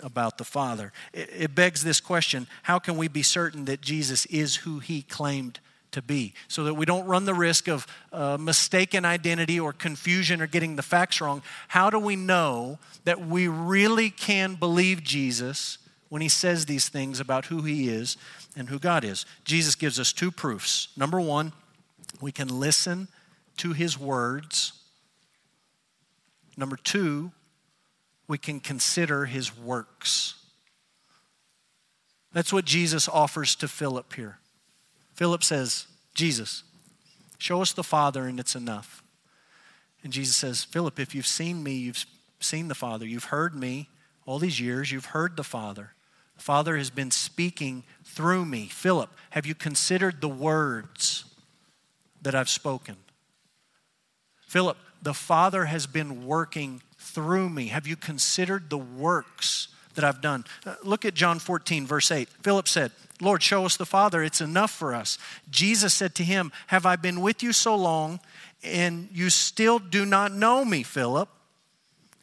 about 0.03 0.39
the 0.39 0.45
Father. 0.45 0.93
It, 1.13 1.31
it, 1.33 1.55
begs 1.55 1.85
this 1.85 2.01
question 2.01 2.49
how 2.65 2.81
can 2.81 2.97
we 2.97 3.07
be 3.07 3.23
certain 3.23 3.65
that 3.67 3.81
Jesus 3.81 4.27
is 4.27 4.57
who 4.57 4.81
he 4.81 5.03
claimed 5.03 5.61
to 5.93 6.03
be? 6.03 6.35
So 6.49 6.65
that 6.65 6.75
we 6.75 6.85
don't 6.85 7.07
run 7.07 7.27
the 7.27 7.33
risk 7.33 7.69
of 7.69 7.87
uh, 8.13 8.37
mistaken 8.41 9.05
identity 9.05 9.61
or 9.61 9.73
confusion 9.73 10.43
or 10.43 10.49
getting 10.49 10.75
the 10.75 10.83
facts 10.83 11.21
wrong. 11.21 11.45
How 11.69 11.91
do 11.91 12.01
we 12.01 12.17
know 12.17 12.81
that 13.05 13.25
we 13.25 13.47
really 13.47 14.11
can 14.11 14.57
believe 14.57 15.05
Jesus 15.05 15.79
when 16.09 16.23
he 16.23 16.29
says 16.29 16.67
these 16.67 16.89
things 16.89 17.21
about 17.21 17.47
who 17.47 17.63
he 17.63 17.89
is 17.89 18.17
and 18.57 18.69
who 18.69 18.81
God 18.81 19.05
is? 19.05 19.25
Jesus 19.45 19.77
gives 19.77 20.01
us 20.01 20.13
two 20.13 20.33
proofs. 20.33 20.89
Number 20.97 21.21
one, 21.21 21.53
we 22.21 22.33
can 22.33 22.49
listen 22.49 23.07
to 23.59 23.75
his 23.75 23.97
words 23.97 24.73
Number 26.57 26.77
two, 26.77 27.33
we 28.29 28.39
can 28.39 28.61
consider 28.61 29.27
his 29.27 29.57
works. 29.57 30.35
That's 32.33 32.53
what 32.53 32.65
Jesus 32.65 33.09
offers 33.09 33.55
to 33.57 33.69
Philip 33.69 34.13
here. 34.15 34.39
Philip 35.15 35.43
says, 35.43 35.87
Jesus, 36.15 36.63
show 37.39 37.63
us 37.63 37.73
the 37.73 37.85
Father 37.85 38.27
and 38.27 38.39
it's 38.39 38.55
enough. 38.55 39.03
And 40.03 40.13
Jesus 40.13 40.37
says, 40.37 40.65
Philip, 40.65 41.01
if 41.01 41.15
you've 41.15 41.27
seen 41.27 41.63
me, 41.63 41.73
you've 41.75 42.05
seen 42.41 42.69
the 42.69 42.75
Father. 42.75 43.07
You've 43.07 43.25
heard 43.25 43.55
me 43.55 43.89
all 44.27 44.39
these 44.39 44.61
years, 44.61 44.91
you've 44.91 45.07
heard 45.07 45.37
the 45.37 45.45
Father. 45.45 45.93
The 46.37 46.43
Father 46.43 46.77
has 46.77 46.91
been 46.91 47.11
speaking 47.11 47.85
through 48.05 48.45
me. 48.45 48.67
Philip, 48.67 49.11
have 49.31 49.47
you 49.47 49.55
considered 49.55 50.21
the 50.21 50.29
words 50.29 51.25
that 52.21 52.35
I've 52.35 52.49
spoken? 52.49 52.97
Philip, 54.47 54.77
the 55.03 55.15
Father 55.15 55.67
has 55.67 55.87
been 55.87 56.27
working 56.27 56.83
through 56.99 57.49
me. 57.49 57.69
Have 57.69 57.87
you 57.87 57.97
considered 57.97 58.71
the 58.71 58.79
works 58.79 59.69
that 59.95 60.05
I've 60.05 60.21
done? 60.21 60.45
Uh, 60.65 60.75
look 60.83 61.05
at 61.05 61.15
John 61.15 61.39
14, 61.39 61.87
verse 61.87 62.11
8. 62.11 62.29
Philip 62.43 62.69
said, 62.69 62.93
Lord, 63.21 63.43
show 63.43 63.65
us 63.65 63.77
the 63.77 63.87
Father. 63.87 64.23
It's 64.23 64.41
enough 64.41 64.71
for 64.71 64.95
us. 64.95 65.19
Jesus 65.51 65.95
said 65.95 66.15
to 66.17 66.25
him, 66.25 66.53
Have 66.67 66.85
I 66.85 66.97
been 66.97 67.21
with 67.21 67.43
you 67.43 67.53
so 67.53 67.75
long, 67.75 68.21
and 68.63 69.09
you 69.13 69.31
still 69.31 69.79
do 69.79 70.05
not 70.05 70.33
know 70.33 70.65
me, 70.65 70.83
Philip? 70.83 71.29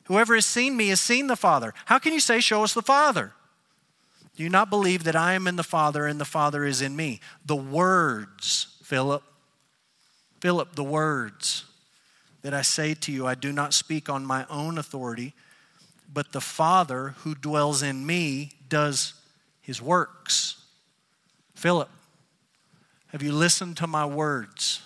Whoever 0.05 0.35
has 0.35 0.45
seen 0.45 0.77
me 0.77 0.89
has 0.89 0.99
seen 0.99 1.27
the 1.27 1.35
Father. 1.35 1.73
How 1.85 1.97
can 1.97 2.13
you 2.13 2.19
say, 2.19 2.39
Show 2.39 2.63
us 2.63 2.73
the 2.73 2.81
Father? 2.81 3.33
Do 4.35 4.43
you 4.43 4.49
not 4.49 4.69
believe 4.69 5.03
that 5.03 5.15
I 5.15 5.33
am 5.33 5.47
in 5.47 5.55
the 5.55 5.63
Father 5.63 6.05
and 6.05 6.19
the 6.19 6.25
Father 6.25 6.65
is 6.65 6.81
in 6.81 6.95
me? 6.95 7.19
The 7.45 7.55
words, 7.55 8.77
Philip. 8.83 9.23
Philip, 10.41 10.75
the 10.75 10.83
words 10.83 11.65
that 12.43 12.53
I 12.53 12.61
say 12.61 12.93
to 12.93 13.11
you, 13.11 13.25
I 13.25 13.35
do 13.35 13.51
not 13.51 13.73
speak 13.73 14.09
on 14.09 14.25
my 14.25 14.45
own 14.49 14.77
authority, 14.77 15.33
but 16.13 16.31
the 16.31 16.41
Father 16.41 17.15
who 17.19 17.33
dwells 17.33 17.81
in 17.81 18.05
me 18.05 18.51
does 18.69 19.13
his 19.61 19.81
works. 19.81 20.63
Philip, 21.55 21.89
have 23.07 23.23
you 23.23 23.31
listened 23.31 23.77
to 23.77 23.87
my 23.87 24.05
words? 24.05 24.81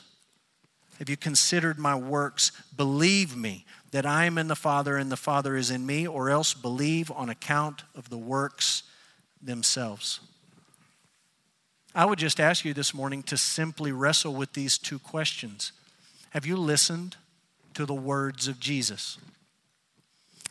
Have 0.99 1.09
you 1.09 1.17
considered 1.17 1.77
my 1.77 1.95
works? 1.95 2.51
Believe 2.75 3.35
me 3.35 3.65
that 3.91 4.05
I 4.05 4.25
am 4.25 4.37
in 4.37 4.47
the 4.47 4.55
Father 4.55 4.97
and 4.97 5.11
the 5.11 5.17
Father 5.17 5.55
is 5.55 5.71
in 5.71 5.85
me, 5.85 6.07
or 6.07 6.29
else 6.29 6.53
believe 6.53 7.11
on 7.11 7.29
account 7.29 7.83
of 7.95 8.09
the 8.09 8.17
works 8.17 8.83
themselves. 9.41 10.19
I 11.95 12.05
would 12.05 12.19
just 12.19 12.39
ask 12.39 12.65
you 12.65 12.73
this 12.73 12.93
morning 12.93 13.23
to 13.23 13.37
simply 13.37 13.91
wrestle 13.91 14.33
with 14.33 14.53
these 14.53 14.77
two 14.77 14.99
questions. 14.99 15.71
Have 16.31 16.45
you 16.45 16.57
listened 16.57 17.15
to 17.77 17.85
the 17.85 17.93
words 17.93 18.47
of 18.47 18.59
Jesus. 18.59 19.19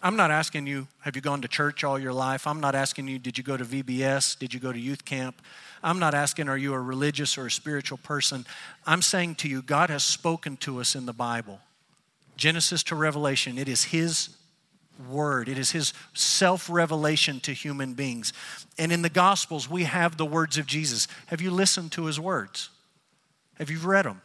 I'm 0.00 0.14
not 0.14 0.30
asking 0.30 0.68
you, 0.68 0.86
have 1.00 1.16
you 1.16 1.22
gone 1.22 1.42
to 1.42 1.48
church 1.48 1.82
all 1.82 1.98
your 1.98 2.12
life? 2.12 2.46
I'm 2.46 2.60
not 2.60 2.76
asking 2.76 3.08
you, 3.08 3.18
did 3.18 3.36
you 3.36 3.42
go 3.42 3.56
to 3.56 3.64
VBS? 3.64 4.38
Did 4.38 4.54
you 4.54 4.60
go 4.60 4.72
to 4.72 4.78
youth 4.78 5.04
camp? 5.04 5.42
I'm 5.82 5.98
not 5.98 6.14
asking, 6.14 6.48
are 6.48 6.56
you 6.56 6.72
a 6.72 6.78
religious 6.78 7.36
or 7.36 7.46
a 7.46 7.50
spiritual 7.50 7.98
person? 7.98 8.46
I'm 8.86 9.02
saying 9.02 9.34
to 9.36 9.48
you, 9.48 9.60
God 9.60 9.90
has 9.90 10.04
spoken 10.04 10.56
to 10.58 10.78
us 10.80 10.94
in 10.94 11.04
the 11.04 11.12
Bible. 11.12 11.58
Genesis 12.36 12.84
to 12.84 12.94
Revelation, 12.94 13.58
it 13.58 13.68
is 13.68 13.82
His 13.84 14.28
word. 15.10 15.48
It 15.48 15.58
is 15.58 15.72
his 15.72 15.92
self 16.14 16.70
revelation 16.70 17.38
to 17.40 17.52
human 17.52 17.92
beings. 17.92 18.32
And 18.78 18.90
in 18.90 19.02
the 19.02 19.10
Gospels, 19.10 19.68
we 19.68 19.84
have 19.84 20.16
the 20.16 20.24
words 20.24 20.56
of 20.56 20.66
Jesus. 20.66 21.06
Have 21.26 21.42
you 21.42 21.50
listened 21.50 21.92
to 21.92 22.06
his 22.06 22.18
words? 22.18 22.70
Have 23.58 23.70
you 23.70 23.78
read 23.78 24.06
them? 24.06 24.22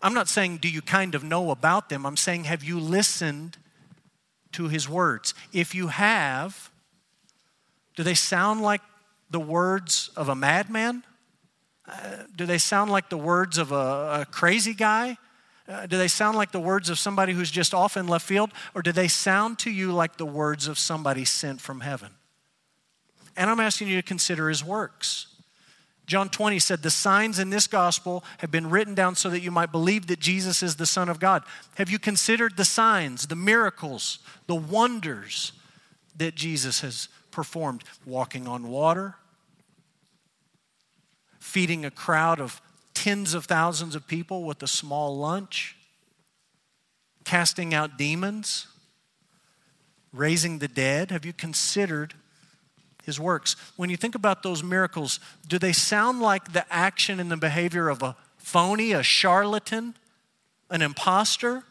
I'm 0.00 0.14
not 0.14 0.28
saying, 0.28 0.58
do 0.58 0.68
you 0.68 0.80
kind 0.80 1.14
of 1.14 1.24
know 1.24 1.50
about 1.50 1.88
them? 1.88 2.06
I'm 2.06 2.16
saying, 2.16 2.44
have 2.44 2.62
you 2.62 2.78
listened 2.78 3.56
to 4.52 4.68
his 4.68 4.88
words? 4.88 5.34
If 5.52 5.74
you 5.74 5.88
have, 5.88 6.70
do 7.96 8.02
they 8.02 8.14
sound 8.14 8.62
like 8.62 8.80
the 9.30 9.40
words 9.40 10.10
of 10.16 10.28
a 10.28 10.34
madman? 10.34 11.02
Uh, 11.86 12.24
do 12.36 12.46
they 12.46 12.58
sound 12.58 12.90
like 12.90 13.08
the 13.08 13.18
words 13.18 13.58
of 13.58 13.72
a, 13.72 14.20
a 14.20 14.26
crazy 14.30 14.74
guy? 14.74 15.16
Uh, 15.68 15.86
do 15.86 15.98
they 15.98 16.08
sound 16.08 16.36
like 16.36 16.52
the 16.52 16.60
words 16.60 16.88
of 16.88 16.98
somebody 16.98 17.32
who's 17.32 17.50
just 17.50 17.74
off 17.74 17.96
in 17.96 18.06
left 18.06 18.26
field? 18.26 18.50
Or 18.74 18.82
do 18.82 18.92
they 18.92 19.08
sound 19.08 19.58
to 19.60 19.70
you 19.70 19.92
like 19.92 20.16
the 20.16 20.26
words 20.26 20.68
of 20.68 20.78
somebody 20.78 21.24
sent 21.24 21.60
from 21.60 21.80
heaven? 21.80 22.10
And 23.36 23.50
I'm 23.50 23.60
asking 23.60 23.88
you 23.88 23.96
to 23.96 24.02
consider 24.02 24.48
his 24.48 24.64
works. 24.64 25.26
John 26.08 26.30
20 26.30 26.58
said, 26.58 26.82
The 26.82 26.90
signs 26.90 27.38
in 27.38 27.50
this 27.50 27.66
gospel 27.66 28.24
have 28.38 28.50
been 28.50 28.70
written 28.70 28.94
down 28.94 29.14
so 29.14 29.28
that 29.28 29.42
you 29.42 29.50
might 29.50 29.70
believe 29.70 30.06
that 30.06 30.18
Jesus 30.18 30.62
is 30.62 30.76
the 30.76 30.86
Son 30.86 31.10
of 31.10 31.20
God. 31.20 31.42
Have 31.76 31.90
you 31.90 31.98
considered 31.98 32.56
the 32.56 32.64
signs, 32.64 33.26
the 33.26 33.36
miracles, 33.36 34.18
the 34.46 34.54
wonders 34.54 35.52
that 36.16 36.34
Jesus 36.34 36.80
has 36.80 37.08
performed? 37.30 37.84
Walking 38.06 38.48
on 38.48 38.68
water, 38.68 39.16
feeding 41.38 41.84
a 41.84 41.90
crowd 41.90 42.40
of 42.40 42.62
tens 42.94 43.34
of 43.34 43.44
thousands 43.44 43.94
of 43.94 44.08
people 44.08 44.44
with 44.44 44.62
a 44.62 44.66
small 44.66 45.14
lunch, 45.14 45.76
casting 47.24 47.74
out 47.74 47.98
demons, 47.98 48.66
raising 50.10 50.58
the 50.58 50.68
dead? 50.68 51.10
Have 51.10 51.26
you 51.26 51.34
considered 51.34 52.14
his 53.08 53.18
works? 53.18 53.56
When 53.76 53.88
you 53.88 53.96
think 53.96 54.14
about 54.14 54.42
those 54.42 54.62
miracles, 54.62 55.18
do 55.48 55.58
they 55.58 55.72
sound 55.72 56.20
like 56.20 56.52
the 56.52 56.70
action 56.70 57.18
and 57.18 57.30
the 57.30 57.38
behavior 57.38 57.88
of 57.88 58.02
a 58.02 58.14
phony, 58.36 58.92
a 58.92 59.02
charlatan, 59.02 59.94
an 60.70 60.82
impostor? 60.82 61.64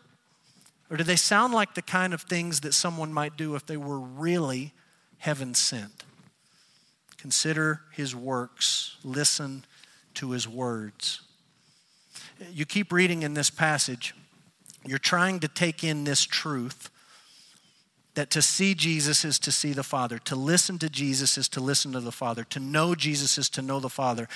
Or 0.90 0.98
do 0.98 1.04
they 1.04 1.16
sound 1.16 1.54
like 1.54 1.76
the 1.76 1.84
kind 1.84 2.12
of 2.12 2.24
things 2.24 2.62
that 2.62 2.74
someone 2.74 3.14
might 3.14 3.38
do 3.38 3.54
if 3.56 3.68
they 3.68 3.78
were 3.78 4.00
really 4.00 4.74
heaven 5.20 5.54
sent? 5.54 6.04
Consider 7.18 7.82
his 7.92 8.16
works, 8.16 8.98
listen 9.04 9.64
to 10.16 10.32
his 10.32 10.48
words. 10.48 11.22
You 12.52 12.66
keep 12.66 12.92
reading 12.92 13.22
in 13.22 13.36
this 13.36 13.52
passage, 13.52 14.16
you're 14.86 14.98
trying 14.98 15.40
to 15.42 15.48
take 15.48 15.84
in 15.84 16.04
this 16.04 16.24
truth 16.24 16.90
that 18.18 18.32
to 18.32 18.42
see 18.42 18.74
Jesus 18.74 19.24
is 19.24 19.38
to 19.38 19.52
see 19.52 19.74
the 19.74 19.84
Father, 19.84 20.18
to 20.18 20.36
listen 20.36 20.80
to 20.80 20.90
Jesus 20.90 21.38
is 21.38 21.48
to 21.50 21.60
listen 21.60 21.92
to 21.92 22.00
the 22.00 22.12
Father, 22.12 22.44
to 22.46 22.60
know 22.60 22.96
Jesus 22.96 23.38
is 23.38 23.48
to 23.50 23.62
know 23.62 23.80
the 23.80 23.92
Father. 23.92 24.28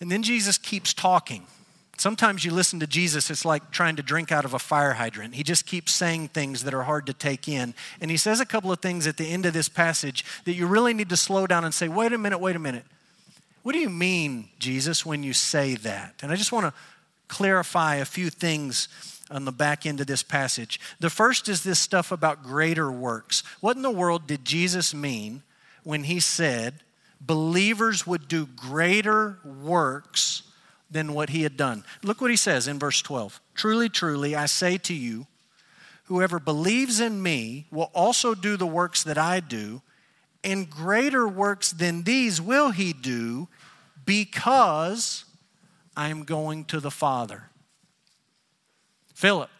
And 0.00 0.12
then 0.12 0.22
Jesus 0.22 0.56
keeps 0.56 0.94
talking. 0.94 1.48
Sometimes 1.96 2.44
you 2.44 2.52
listen 2.52 2.78
to 2.78 2.86
Jesus, 2.86 3.28
it's 3.28 3.44
like 3.44 3.72
trying 3.72 3.96
to 3.96 4.02
drink 4.04 4.30
out 4.30 4.44
of 4.44 4.54
a 4.54 4.60
fire 4.60 4.92
hydrant. 4.92 5.34
He 5.34 5.42
just 5.42 5.66
keeps 5.66 5.92
saying 5.92 6.28
things 6.28 6.62
that 6.62 6.72
are 6.72 6.84
hard 6.84 7.04
to 7.06 7.12
take 7.12 7.48
in. 7.48 7.74
And 8.00 8.12
he 8.12 8.16
says 8.16 8.38
a 8.38 8.46
couple 8.46 8.70
of 8.70 8.78
things 8.78 9.08
at 9.08 9.16
the 9.16 9.26
end 9.26 9.44
of 9.44 9.54
this 9.54 9.68
passage 9.68 10.24
that 10.44 10.54
you 10.54 10.68
really 10.68 10.94
need 10.94 11.08
to 11.08 11.16
slow 11.16 11.48
down 11.48 11.64
and 11.64 11.74
say, 11.74 11.88
wait 11.88 12.12
a 12.12 12.18
minute, 12.18 12.38
wait 12.38 12.54
a 12.54 12.60
minute. 12.60 12.84
What 13.64 13.72
do 13.72 13.80
you 13.80 13.90
mean, 13.90 14.50
Jesus, 14.60 15.04
when 15.04 15.24
you 15.24 15.32
say 15.32 15.74
that? 15.74 16.14
And 16.22 16.30
I 16.30 16.36
just 16.36 16.52
want 16.52 16.66
to 16.66 16.72
clarify 17.26 17.96
a 17.96 18.04
few 18.04 18.30
things 18.30 18.86
on 19.30 19.44
the 19.44 19.52
back 19.52 19.86
end 19.86 20.00
of 20.00 20.06
this 20.06 20.22
passage. 20.22 20.80
The 20.98 21.10
first 21.10 21.48
is 21.48 21.62
this 21.62 21.78
stuff 21.78 22.10
about 22.10 22.42
greater 22.42 22.90
works. 22.90 23.42
What 23.60 23.76
in 23.76 23.82
the 23.82 23.90
world 23.90 24.26
did 24.26 24.44
Jesus 24.44 24.92
mean 24.92 25.42
when 25.84 26.04
he 26.04 26.20
said 26.20 26.82
believers 27.20 28.06
would 28.06 28.28
do 28.28 28.46
greater 28.46 29.38
works 29.44 30.42
than 30.90 31.14
what 31.14 31.30
he 31.30 31.42
had 31.42 31.56
done? 31.56 31.84
Look 32.02 32.20
what 32.20 32.30
he 32.30 32.36
says 32.36 32.66
in 32.66 32.78
verse 32.78 33.00
12. 33.02 33.40
Truly, 33.54 33.88
truly, 33.88 34.34
I 34.34 34.46
say 34.46 34.78
to 34.78 34.94
you, 34.94 35.26
whoever 36.04 36.40
believes 36.40 37.00
in 37.00 37.22
me 37.22 37.66
will 37.70 37.90
also 37.94 38.34
do 38.34 38.56
the 38.56 38.66
works 38.66 39.04
that 39.04 39.18
I 39.18 39.40
do 39.40 39.82
and 40.42 40.70
greater 40.70 41.28
works 41.28 41.70
than 41.70 42.02
these 42.02 42.40
will 42.40 42.70
he 42.70 42.92
do 42.92 43.48
because 44.04 45.24
I'm 45.96 46.24
going 46.24 46.64
to 46.66 46.80
the 46.80 46.90
Father. 46.90 47.44
Philip, 49.20 49.50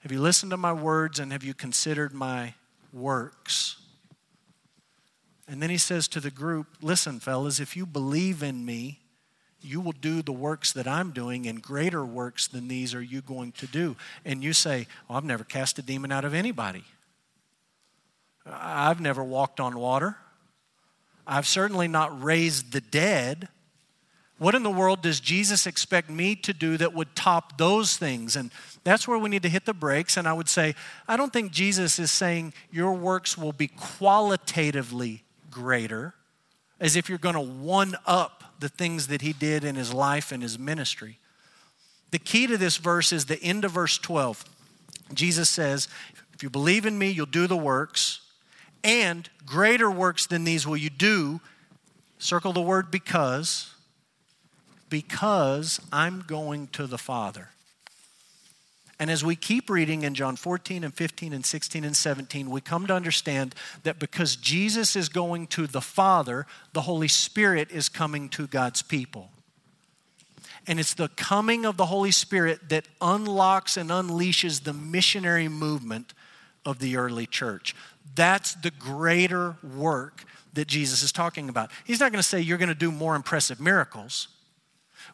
have 0.00 0.10
you 0.10 0.20
listened 0.20 0.50
to 0.50 0.56
my 0.56 0.72
words 0.72 1.20
and 1.20 1.30
have 1.30 1.44
you 1.44 1.54
considered 1.54 2.12
my 2.12 2.54
works? 2.92 3.76
And 5.46 5.62
then 5.62 5.70
he 5.70 5.78
says 5.78 6.08
to 6.08 6.18
the 6.18 6.32
group, 6.32 6.66
Listen, 6.82 7.20
fellas, 7.20 7.60
if 7.60 7.76
you 7.76 7.86
believe 7.86 8.42
in 8.42 8.64
me, 8.64 8.98
you 9.60 9.80
will 9.80 9.92
do 9.92 10.22
the 10.22 10.32
works 10.32 10.72
that 10.72 10.88
I'm 10.88 11.12
doing, 11.12 11.46
and 11.46 11.62
greater 11.62 12.04
works 12.04 12.48
than 12.48 12.66
these 12.66 12.96
are 12.96 13.00
you 13.00 13.20
going 13.20 13.52
to 13.52 13.68
do. 13.68 13.94
And 14.24 14.42
you 14.42 14.52
say, 14.52 14.88
I've 15.08 15.22
never 15.22 15.44
cast 15.44 15.78
a 15.78 15.82
demon 15.82 16.10
out 16.10 16.24
of 16.24 16.34
anybody. 16.34 16.82
I've 18.44 19.00
never 19.00 19.22
walked 19.22 19.60
on 19.60 19.78
water. 19.78 20.16
I've 21.28 21.46
certainly 21.46 21.86
not 21.86 22.24
raised 22.24 22.72
the 22.72 22.80
dead. 22.80 23.46
What 24.38 24.54
in 24.54 24.62
the 24.62 24.70
world 24.70 25.02
does 25.02 25.18
Jesus 25.18 25.66
expect 25.66 26.10
me 26.10 26.36
to 26.36 26.52
do 26.52 26.76
that 26.76 26.92
would 26.92 27.14
top 27.16 27.56
those 27.56 27.96
things? 27.96 28.36
And 28.36 28.50
that's 28.84 29.08
where 29.08 29.18
we 29.18 29.30
need 29.30 29.42
to 29.42 29.48
hit 29.48 29.64
the 29.64 29.72
brakes. 29.72 30.16
And 30.16 30.28
I 30.28 30.34
would 30.34 30.48
say, 30.48 30.74
I 31.08 31.16
don't 31.16 31.32
think 31.32 31.52
Jesus 31.52 31.98
is 31.98 32.10
saying 32.10 32.52
your 32.70 32.92
works 32.92 33.38
will 33.38 33.52
be 33.52 33.68
qualitatively 33.68 35.24
greater, 35.50 36.14
as 36.78 36.96
if 36.96 37.08
you're 37.08 37.16
going 37.16 37.34
to 37.34 37.40
one 37.40 37.96
up 38.06 38.44
the 38.60 38.68
things 38.68 39.06
that 39.06 39.22
he 39.22 39.32
did 39.32 39.64
in 39.64 39.74
his 39.74 39.94
life 39.94 40.32
and 40.32 40.42
his 40.42 40.58
ministry. 40.58 41.18
The 42.10 42.18
key 42.18 42.46
to 42.46 42.58
this 42.58 42.76
verse 42.76 43.12
is 43.12 43.24
the 43.24 43.42
end 43.42 43.64
of 43.64 43.72
verse 43.72 43.96
12. 43.96 44.44
Jesus 45.14 45.48
says, 45.48 45.88
If 46.34 46.42
you 46.42 46.50
believe 46.50 46.84
in 46.84 46.98
me, 46.98 47.08
you'll 47.08 47.26
do 47.26 47.46
the 47.46 47.56
works 47.56 48.20
and 48.84 49.28
greater 49.44 49.90
works 49.90 50.26
than 50.26 50.44
these 50.44 50.66
will 50.66 50.76
you 50.76 50.90
do. 50.90 51.40
Circle 52.18 52.52
the 52.52 52.60
word 52.60 52.90
because. 52.90 53.74
Because 54.88 55.80
I'm 55.92 56.22
going 56.26 56.68
to 56.68 56.86
the 56.86 56.98
Father. 56.98 57.50
And 58.98 59.10
as 59.10 59.22
we 59.22 59.36
keep 59.36 59.68
reading 59.68 60.02
in 60.02 60.14
John 60.14 60.36
14 60.36 60.82
and 60.82 60.94
15 60.94 61.32
and 61.34 61.44
16 61.44 61.84
and 61.84 61.96
17, 61.96 62.50
we 62.50 62.62
come 62.62 62.86
to 62.86 62.94
understand 62.94 63.54
that 63.82 63.98
because 63.98 64.36
Jesus 64.36 64.96
is 64.96 65.10
going 65.10 65.48
to 65.48 65.66
the 65.66 65.82
Father, 65.82 66.46
the 66.72 66.82
Holy 66.82 67.08
Spirit 67.08 67.70
is 67.70 67.90
coming 67.90 68.28
to 68.30 68.46
God's 68.46 68.82
people. 68.82 69.30
And 70.66 70.80
it's 70.80 70.94
the 70.94 71.08
coming 71.08 71.66
of 71.66 71.76
the 71.76 71.86
Holy 71.86 72.10
Spirit 72.10 72.70
that 72.70 72.88
unlocks 73.00 73.76
and 73.76 73.90
unleashes 73.90 74.64
the 74.64 74.72
missionary 74.72 75.48
movement 75.48 76.14
of 76.64 76.78
the 76.78 76.96
early 76.96 77.26
church. 77.26 77.76
That's 78.14 78.54
the 78.54 78.72
greater 78.72 79.56
work 79.62 80.24
that 80.54 80.66
Jesus 80.66 81.02
is 81.02 81.12
talking 81.12 81.50
about. 81.50 81.70
He's 81.84 82.00
not 82.00 82.10
going 82.10 82.22
to 82.22 82.28
say 82.28 82.40
you're 82.40 82.58
going 82.58 82.70
to 82.70 82.74
do 82.74 82.90
more 82.90 83.14
impressive 83.14 83.60
miracles. 83.60 84.28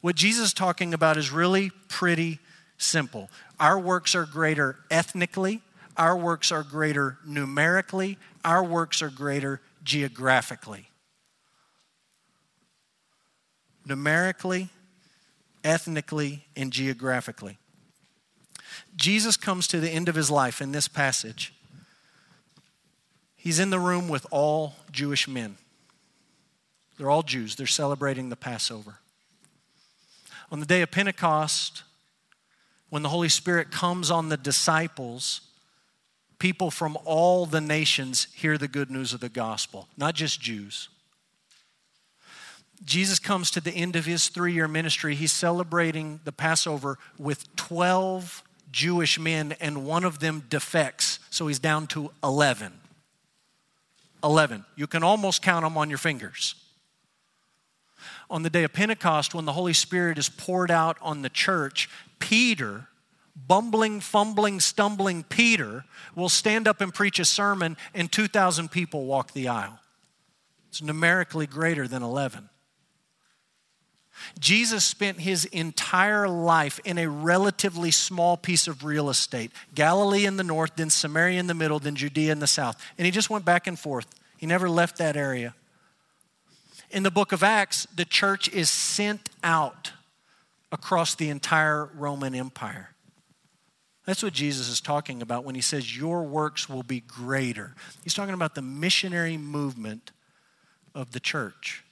What 0.02 0.16
Jesus 0.16 0.46
is 0.48 0.52
talking 0.52 0.92
about 0.92 1.16
is 1.16 1.30
really 1.30 1.70
pretty 1.88 2.40
simple. 2.76 3.30
Our 3.58 3.78
works 3.78 4.14
are 4.14 4.26
greater 4.26 4.76
ethnically, 4.90 5.62
our 5.96 6.16
works 6.16 6.52
are 6.52 6.64
greater 6.64 7.18
numerically, 7.24 8.18
our 8.44 8.64
works 8.64 9.00
are 9.00 9.10
greater 9.10 9.60
geographically. 9.84 10.88
Numerically, 13.86 14.68
ethnically, 15.64 16.44
and 16.56 16.72
geographically. 16.72 17.58
Jesus 18.96 19.36
comes 19.36 19.68
to 19.68 19.80
the 19.80 19.90
end 19.90 20.08
of 20.08 20.16
his 20.16 20.30
life 20.30 20.60
in 20.60 20.72
this 20.72 20.88
passage 20.88 21.54
He's 23.36 23.58
in 23.58 23.70
the 23.70 23.80
room 23.80 24.08
with 24.08 24.24
all 24.30 24.76
Jewish 24.92 25.26
men. 25.26 25.56
They're 26.96 27.10
all 27.10 27.24
Jews, 27.24 27.56
they're 27.56 27.66
celebrating 27.66 28.28
the 28.28 28.36
Passover. 28.36 29.00
On 30.52 30.60
the 30.60 30.66
day 30.66 30.82
of 30.82 30.90
Pentecost, 30.90 31.82
when 32.90 33.02
the 33.02 33.08
Holy 33.08 33.30
Spirit 33.30 33.70
comes 33.70 34.10
on 34.10 34.28
the 34.28 34.36
disciples, 34.36 35.40
people 36.38 36.70
from 36.70 36.98
all 37.06 37.46
the 37.46 37.62
nations 37.62 38.28
hear 38.34 38.58
the 38.58 38.68
good 38.68 38.90
news 38.90 39.14
of 39.14 39.20
the 39.20 39.30
gospel, 39.30 39.88
not 39.96 40.14
just 40.14 40.42
Jews. 40.42 40.90
Jesus 42.84 43.18
comes 43.18 43.50
to 43.52 43.62
the 43.62 43.70
end 43.70 43.96
of 43.96 44.04
his 44.04 44.28
three 44.28 44.52
year 44.52 44.68
ministry. 44.68 45.14
He's 45.14 45.32
celebrating 45.32 46.20
the 46.24 46.32
Passover 46.32 46.98
with 47.16 47.56
12 47.56 48.42
Jewish 48.70 49.18
men, 49.18 49.54
and 49.58 49.86
one 49.86 50.04
of 50.04 50.18
them 50.18 50.44
defects, 50.50 51.18
so 51.30 51.46
he's 51.46 51.60
down 51.60 51.86
to 51.88 52.10
11. 52.22 52.72
11. 54.22 54.66
You 54.76 54.86
can 54.86 55.02
almost 55.02 55.40
count 55.40 55.64
them 55.64 55.78
on 55.78 55.88
your 55.88 55.98
fingers. 55.98 56.61
On 58.32 58.42
the 58.42 58.48
day 58.48 58.64
of 58.64 58.72
Pentecost, 58.72 59.34
when 59.34 59.44
the 59.44 59.52
Holy 59.52 59.74
Spirit 59.74 60.16
is 60.16 60.30
poured 60.30 60.70
out 60.70 60.96
on 61.02 61.20
the 61.20 61.28
church, 61.28 61.90
Peter, 62.18 62.88
bumbling, 63.46 64.00
fumbling, 64.00 64.58
stumbling 64.58 65.22
Peter 65.22 65.84
will 66.14 66.30
stand 66.30 66.66
up 66.66 66.80
and 66.80 66.94
preach 66.94 67.18
a 67.18 67.26
sermon 67.26 67.76
and 67.92 68.10
2,000 68.10 68.70
people 68.70 69.04
walk 69.04 69.32
the 69.32 69.48
aisle. 69.48 69.78
It's 70.70 70.80
numerically 70.80 71.46
greater 71.46 71.86
than 71.86 72.02
11. 72.02 72.48
Jesus 74.38 74.82
spent 74.82 75.20
his 75.20 75.44
entire 75.44 76.26
life 76.26 76.80
in 76.86 76.96
a 76.96 77.10
relatively 77.10 77.90
small 77.90 78.38
piece 78.38 78.66
of 78.66 78.82
real 78.82 79.10
estate 79.10 79.52
Galilee 79.74 80.24
in 80.24 80.38
the 80.38 80.44
north, 80.44 80.76
then 80.76 80.88
Samaria 80.88 81.38
in 81.38 81.48
the 81.48 81.54
middle, 81.54 81.78
then 81.78 81.96
Judea 81.96 82.32
in 82.32 82.38
the 82.38 82.46
south. 82.46 82.82
And 82.96 83.04
he 83.04 83.10
just 83.10 83.28
went 83.28 83.44
back 83.44 83.66
and 83.66 83.78
forth. 83.78 84.06
He 84.38 84.46
never 84.46 84.70
left 84.70 84.96
that 84.96 85.18
area. 85.18 85.54
In 86.92 87.02
the 87.02 87.10
book 87.10 87.32
of 87.32 87.42
Acts, 87.42 87.86
the 87.94 88.04
church 88.04 88.50
is 88.50 88.68
sent 88.68 89.30
out 89.42 89.92
across 90.70 91.14
the 91.14 91.30
entire 91.30 91.86
Roman 91.94 92.34
Empire. 92.34 92.90
That's 94.04 94.22
what 94.22 94.34
Jesus 94.34 94.68
is 94.68 94.80
talking 94.80 95.22
about 95.22 95.44
when 95.44 95.54
he 95.54 95.62
says, 95.62 95.96
Your 95.96 96.22
works 96.22 96.68
will 96.68 96.82
be 96.82 97.00
greater. 97.00 97.74
He's 98.04 98.12
talking 98.12 98.34
about 98.34 98.54
the 98.54 98.62
missionary 98.62 99.38
movement 99.38 100.12
of 100.94 101.12
the 101.12 101.20
church. 101.20 101.82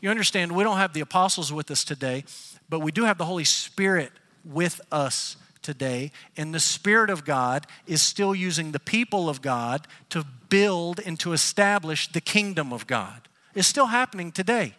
You 0.00 0.08
understand, 0.08 0.52
we 0.52 0.64
don't 0.64 0.78
have 0.78 0.94
the 0.94 1.00
apostles 1.00 1.52
with 1.52 1.70
us 1.70 1.84
today, 1.84 2.24
but 2.68 2.80
we 2.80 2.92
do 2.92 3.04
have 3.04 3.18
the 3.18 3.26
Holy 3.26 3.44
Spirit 3.44 4.10
with 4.42 4.80
us 4.90 5.36
today. 5.60 6.12
And 6.36 6.54
the 6.54 6.60
Spirit 6.60 7.10
of 7.10 7.26
God 7.26 7.66
is 7.86 8.00
still 8.00 8.34
using 8.34 8.72
the 8.72 8.80
people 8.80 9.28
of 9.28 9.42
God 9.42 9.86
to 10.10 10.24
build 10.48 10.98
and 11.04 11.20
to 11.20 11.34
establish 11.34 12.08
the 12.10 12.20
kingdom 12.22 12.72
of 12.72 12.86
God. 12.86 13.25
It's 13.56 13.66
still 13.66 13.86
happening 13.86 14.32
today. 14.32 14.74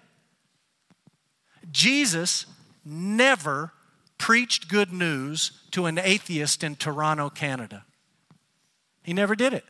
Jesus 1.71 2.45
never 2.85 3.73
preached 4.19 4.69
good 4.69 4.93
news 4.93 5.51
to 5.71 5.87
an 5.87 5.97
atheist 5.97 6.63
in 6.63 6.75
Toronto, 6.75 7.29
Canada. 7.31 7.85
He 9.03 9.13
never 9.13 9.35
did 9.35 9.51
it. 9.51 9.65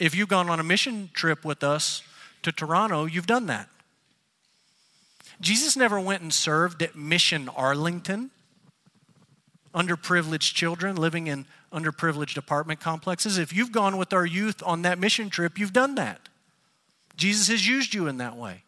If 0.00 0.16
you've 0.16 0.28
gone 0.28 0.50
on 0.50 0.58
a 0.58 0.64
mission 0.64 1.10
trip 1.14 1.44
with 1.44 1.62
us 1.62 2.02
to 2.42 2.50
Toronto, 2.50 3.04
you've 3.04 3.28
done 3.28 3.46
that. 3.46 3.68
Jesus 5.40 5.76
never 5.76 6.00
went 6.00 6.22
and 6.22 6.34
served 6.34 6.82
at 6.82 6.96
Mission 6.96 7.48
Arlington, 7.50 8.30
underprivileged 9.72 10.54
children 10.54 10.96
living 10.96 11.28
in 11.28 11.46
underprivileged 11.72 12.36
apartment 12.36 12.80
complexes. 12.80 13.38
If 13.38 13.52
you've 13.52 13.70
gone 13.70 13.96
with 13.96 14.12
our 14.12 14.26
youth 14.26 14.60
on 14.66 14.82
that 14.82 14.98
mission 14.98 15.30
trip, 15.30 15.56
you've 15.56 15.72
done 15.72 15.94
that. 15.94 16.29
Jesus 17.20 17.48
has 17.48 17.68
used 17.68 17.92
you 17.92 18.08
in 18.08 18.16
that 18.16 18.34
way. 18.34 18.64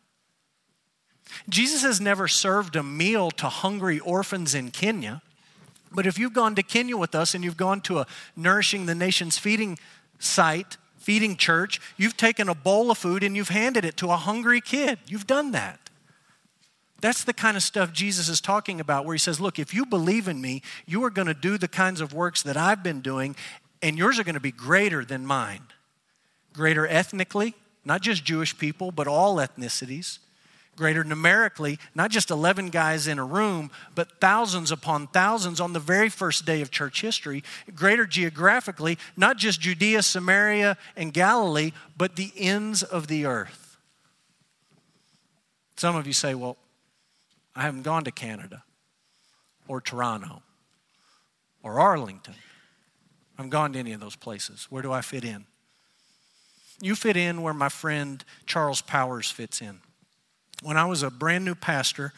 Jesus 1.48 1.80
has 1.82 2.02
never 2.02 2.28
served 2.28 2.76
a 2.76 2.82
meal 2.82 3.30
to 3.30 3.48
hungry 3.48 3.98
orphans 3.98 4.54
in 4.54 4.70
Kenya. 4.70 5.22
But 5.90 6.06
if 6.06 6.18
you've 6.18 6.34
gone 6.34 6.54
to 6.56 6.62
Kenya 6.62 6.98
with 6.98 7.14
us 7.14 7.34
and 7.34 7.42
you've 7.42 7.56
gone 7.56 7.80
to 7.82 8.00
a 8.00 8.06
Nourishing 8.36 8.84
the 8.84 8.94
Nations 8.94 9.38
feeding 9.38 9.78
site, 10.18 10.76
feeding 10.98 11.36
church, 11.36 11.80
you've 11.96 12.18
taken 12.18 12.50
a 12.50 12.54
bowl 12.54 12.90
of 12.90 12.98
food 12.98 13.22
and 13.22 13.34
you've 13.34 13.48
handed 13.48 13.86
it 13.86 13.96
to 13.96 14.10
a 14.10 14.16
hungry 14.16 14.60
kid. 14.60 14.98
You've 15.06 15.26
done 15.26 15.52
that. 15.52 15.88
That's 17.00 17.24
the 17.24 17.32
kind 17.32 17.56
of 17.56 17.62
stuff 17.62 17.90
Jesus 17.90 18.28
is 18.28 18.42
talking 18.42 18.80
about, 18.80 19.06
where 19.06 19.14
he 19.14 19.18
says, 19.18 19.40
Look, 19.40 19.58
if 19.58 19.72
you 19.72 19.86
believe 19.86 20.28
in 20.28 20.42
me, 20.42 20.62
you 20.86 21.02
are 21.04 21.10
going 21.10 21.26
to 21.26 21.34
do 21.34 21.56
the 21.56 21.68
kinds 21.68 22.02
of 22.02 22.12
works 22.12 22.42
that 22.42 22.58
I've 22.58 22.82
been 22.82 23.00
doing, 23.00 23.34
and 23.80 23.96
yours 23.96 24.18
are 24.18 24.24
going 24.24 24.34
to 24.34 24.40
be 24.40 24.52
greater 24.52 25.06
than 25.06 25.26
mine. 25.26 25.62
Greater 26.52 26.86
ethnically, 26.86 27.54
not 27.84 28.00
just 28.02 28.24
Jewish 28.24 28.56
people, 28.56 28.92
but 28.92 29.06
all 29.06 29.36
ethnicities 29.36 30.18
greater 30.76 31.04
numerically, 31.04 31.78
not 31.94 32.10
just 32.10 32.30
11 32.30 32.70
guys 32.70 33.06
in 33.06 33.18
a 33.18 33.24
room, 33.24 33.70
but 33.94 34.20
thousands 34.20 34.72
upon 34.72 35.06
thousands 35.08 35.60
on 35.60 35.72
the 35.72 35.80
very 35.80 36.08
first 36.08 36.46
day 36.46 36.62
of 36.62 36.70
church 36.70 37.02
history, 37.02 37.44
greater 37.74 38.06
geographically, 38.06 38.98
not 39.16 39.36
just 39.36 39.60
Judea, 39.60 40.02
Samaria, 40.02 40.76
and 40.96 41.12
Galilee, 41.12 41.72
but 41.96 42.16
the 42.16 42.32
ends 42.36 42.82
of 42.82 43.06
the 43.06 43.26
earth. 43.26 43.76
Some 45.76 45.96
of 45.96 46.06
you 46.06 46.12
say, 46.12 46.34
well, 46.34 46.56
I 47.54 47.62
haven't 47.62 47.82
gone 47.82 48.04
to 48.04 48.10
Canada 48.10 48.62
or 49.68 49.80
Toronto 49.80 50.42
or 51.62 51.80
Arlington. 51.80 52.34
I 52.34 53.42
haven't 53.42 53.50
gone 53.50 53.72
to 53.74 53.78
any 53.78 53.92
of 53.92 54.00
those 54.00 54.16
places. 54.16 54.68
Where 54.70 54.82
do 54.82 54.90
I 54.90 55.02
fit 55.02 55.24
in? 55.24 55.44
You 56.80 56.94
fit 56.94 57.16
in 57.16 57.42
where 57.42 57.54
my 57.54 57.68
friend 57.68 58.24
Charles 58.46 58.80
Powers 58.80 59.30
fits 59.30 59.60
in. 59.60 59.80
When 60.62 60.76
I 60.76 60.84
was 60.84 61.02
a 61.02 61.10
brand 61.10 61.44
new 61.44 61.54
pastor 61.54 62.12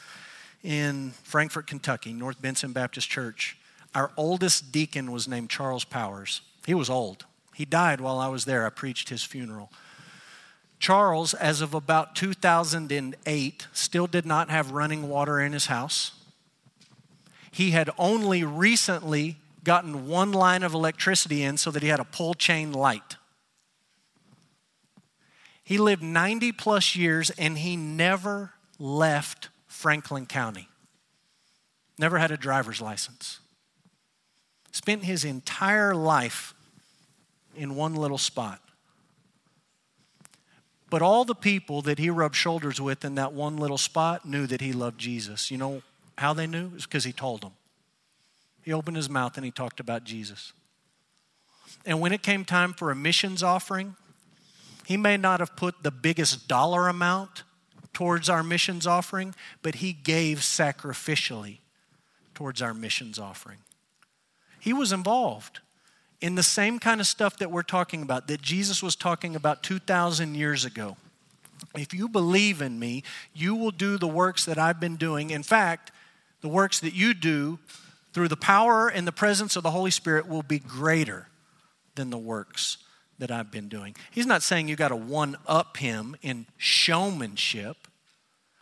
in 0.62 1.12
Frankfort, 1.23 1.67
Kentucky, 1.67 2.12
North 2.12 2.40
Benson 2.40 2.73
Baptist 2.73 3.09
Church, 3.09 3.57
our 3.95 4.11
oldest 4.17 4.73
deacon 4.73 5.12
was 5.12 5.29
named 5.29 5.51
Charles 5.51 5.85
Powers. 5.85 6.40
He 6.67 6.75
was 6.75 6.90
old. 6.90 7.25
He 7.55 7.64
died 7.64 8.01
while 8.01 8.19
I 8.19 8.29
was 8.29 8.45
there. 8.45 8.67
I 8.67 8.71
preached 8.71 9.09
his 9.09 9.23
funeral. 9.23 9.71
Charles, 10.79 11.33
as 11.35 11.61
of 11.61 11.73
about 11.73 12.14
2008, 12.17 13.67
still 13.73 14.07
did 14.07 14.27
not 14.27 14.51
have 14.51 14.73
running 14.73 15.09
water 15.09 15.40
in 15.40 15.53
his 15.53 15.67
house. 15.67 16.12
He 17.51 17.71
had 17.71 17.88
only 17.97 18.43
recently 18.43 19.37
gotten 19.62 20.09
one 20.09 20.33
line 20.33 20.62
of 20.62 20.75
electricity 20.75 21.43
in 21.43 21.57
so 21.57 21.71
that 21.71 21.83
he 21.83 21.88
had 21.88 22.01
a 22.01 22.05
pull 22.05 22.35
chain 22.35 22.73
light. 22.73 23.17
He 25.64 25.79
lived 25.79 26.03
90 26.03 26.53
plus 26.53 26.94
years 26.94 27.31
and 27.31 27.59
he 27.59 27.77
never 27.77 28.53
left 28.79 29.48
Franklin 29.66 30.27
County. 30.27 30.68
Never 31.98 32.18
had 32.18 32.31
a 32.31 32.37
driver's 32.37 32.81
license. 32.81 33.40
Spent 34.72 35.05
his 35.05 35.24
entire 35.24 35.94
life 35.94 36.55
in 37.57 37.74
one 37.77 37.94
little 37.94 38.18
spot. 38.18 38.61
But 40.90 41.03
all 41.03 41.24
the 41.24 41.35
people 41.35 41.83
that 41.83 41.98
he 41.98 42.11
rubbed 42.11 42.37
shoulders 42.37 42.81
with 42.81 43.05
in 43.05 43.14
that 43.14 43.33
one 43.33 43.57
little 43.57 43.79
spot 43.79 44.27
knew 44.27 44.46
that 44.46 44.61
he 44.61 44.72
loved 44.72 44.98
Jesus. 44.98 45.50
You 45.50 45.59
know 45.59 45.83
how 46.18 46.35
they 46.35 46.46
knew? 46.46 46.72
It's 46.74 46.85
because 46.85 47.05
he 47.05 47.12
told 47.12 47.40
them. 47.40 47.53
He 48.62 48.72
opened 48.72 48.96
his 48.96 49.11
mouth 49.11 49.37
and 49.37 49.44
he 49.44 49.50
talked 49.50 49.81
about 49.81 50.05
Jesus. 50.05 50.53
And 51.87 52.00
when 52.00 52.12
it 52.12 52.22
came 52.22 52.44
time 52.44 52.72
for 52.72 52.90
a 52.90 52.96
missions 52.96 53.42
offering, 53.42 53.96
he 54.87 54.97
may 54.97 55.16
not 55.16 55.40
have 55.40 55.57
put 55.57 55.83
the 55.83 55.90
biggest 55.90 56.49
dollar 56.49 56.88
amount 56.88 57.42
towards 57.92 58.29
our 58.29 58.42
missions 58.42 58.87
offering, 58.87 59.35
but 59.62 59.77
he 59.77 59.92
gave 59.92 60.38
sacrificially 60.38 61.59
towards 62.35 62.61
our 62.61 62.75
missions 62.75 63.18
offering. 63.18 63.59
He 64.61 64.73
was 64.73 64.92
involved 64.92 65.61
in 66.20 66.35
the 66.35 66.42
same 66.42 66.79
kind 66.79 67.01
of 67.01 67.07
stuff 67.07 67.38
that 67.38 67.51
we're 67.51 67.62
talking 67.62 68.03
about, 68.03 68.29
that 68.29 68.42
Jesus 68.42 68.83
was 68.83 68.97
talking 68.97 69.37
about 69.37 69.62
2,000 69.62 70.35
years 70.35 70.64
ago. 70.64 70.97
If 71.77 71.94
you 71.94 72.09
believe 72.09 72.61
in 72.61 72.79
me, 72.79 73.03
you 73.33 73.55
will 73.55 73.70
do 73.70 73.97
the 73.99 74.09
works 74.09 74.44
that 74.44 74.59
I've 74.59 74.81
been 74.81 74.97
doing. 74.97 75.31
In 75.31 75.42
fact, 75.42 75.92
the 76.40 76.49
works 76.49 76.81
that 76.81 76.94
you 76.94 77.14
do 77.14 77.59
through 78.12 78.29
the 78.29 78.37
power 78.37 78.88
and 78.88 79.07
the 79.07 79.12
presence 79.12 79.57
of 79.57 79.62
the 79.62 79.70
Holy 79.70 79.90
Spirit 79.90 80.29
will 80.29 80.42
be 80.42 80.59
greater 80.59 81.29
than 81.94 82.11
the 82.11 82.18
works 82.18 82.79
that 83.18 83.31
I've 83.31 83.50
been 83.50 83.68
doing. 83.68 83.94
He's 84.11 84.27
not 84.27 84.42
saying 84.42 84.68
you 84.68 84.77
got 84.77 84.88
to 84.88 84.96
one 84.96 85.37
up 85.46 85.77
him 85.77 86.16
in 86.22 86.46
showmanship. 86.57 87.77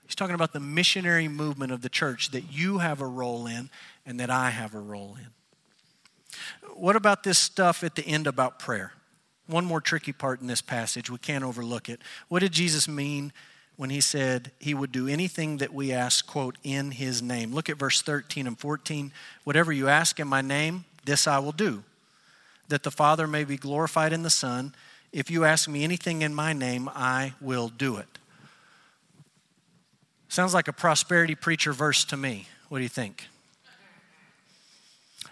He's 0.07 0.15
talking 0.15 0.35
about 0.35 0.53
the 0.53 0.61
missionary 0.61 1.29
movement 1.29 1.73
of 1.73 1.81
the 1.81 1.89
church 1.89 2.31
that 2.33 2.53
you 2.53 2.79
have 2.79 3.01
a 3.01 3.07
role 3.07 3.47
in 3.47 3.71
and 4.05 4.21
that 4.21 4.31
I 4.31 4.51
have 4.51 4.75
a 4.75 4.81
role 4.81 5.17
in. 5.19 5.29
What 6.75 6.97
about 6.97 7.23
this 7.23 7.39
stuff 7.39 7.83
at 7.85 7.95
the 7.95 8.07
end 8.07 8.27
about 8.27 8.59
prayer? 8.59 8.93
One 9.47 9.65
more 9.65 9.81
tricky 9.81 10.13
part 10.13 10.41
in 10.41 10.47
this 10.47 10.63
passage, 10.63 11.11
we 11.11 11.19
can't 11.19 11.45
overlook 11.45 11.89
it. 11.89 12.01
What 12.29 12.41
did 12.41 12.53
Jesus 12.53 12.89
mean 12.89 13.33
when 13.77 13.91
he 13.91 14.01
said 14.01 14.53
he 14.59 14.75
would 14.75 14.93
do 14.93 15.09
anything 15.09 15.59
that 15.59 15.73
we 15.73 15.93
ask, 15.93 16.27
quote, 16.27 16.57
in 16.63 16.93
his 16.93 17.23
name? 17.23 17.53
Look 17.53 17.69
at 17.69 17.77
verse 17.77 18.03
13 18.03 18.47
and 18.47 18.59
14. 18.59 19.13
Whatever 19.45 19.73
you 19.73 19.89
ask 19.89 20.21
in 20.21 20.29
my 20.29 20.41
name, 20.41 20.85
this 21.05 21.27
I 21.27 21.39
will 21.39 21.53
do 21.53 21.85
that 22.73 22.85
the 22.85 22.91
Father 22.91 23.27
may 23.27 23.45
be 23.45 23.59
glorified 23.59 24.15
in 24.15 24.23
the 24.23 24.31
Son. 24.31 24.75
If 25.13 25.31
you 25.31 25.45
ask 25.45 25.69
me 25.69 25.85
anything 25.85 26.23
in 26.23 26.35
my 26.35 26.55
name, 26.55 26.89
I 26.95 27.35
will 27.39 27.69
do 27.69 27.99
it. 27.99 28.19
Sounds 30.29 30.55
like 30.55 30.69
a 30.69 30.73
prosperity 30.73 31.35
preacher 31.35 31.75
verse 31.75 32.03
to 32.07 32.17
me. 32.17 32.47
What 32.71 32.79
do 32.79 32.83
you 32.83 32.89
think? 32.89 33.27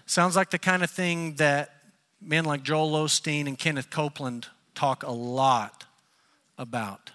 Sounds 0.04 0.36
like 0.36 0.50
the 0.50 0.58
kind 0.58 0.82
of 0.82 0.90
thing 0.90 1.36
that 1.36 1.76
men 2.20 2.44
like 2.44 2.62
Joel 2.62 2.90
Osteen 2.90 3.46
and 3.46 3.58
Kenneth 3.58 3.88
Copeland 3.88 4.48
talk 4.74 5.02
a 5.02 5.10
lot 5.10 5.86
about. 6.58 7.10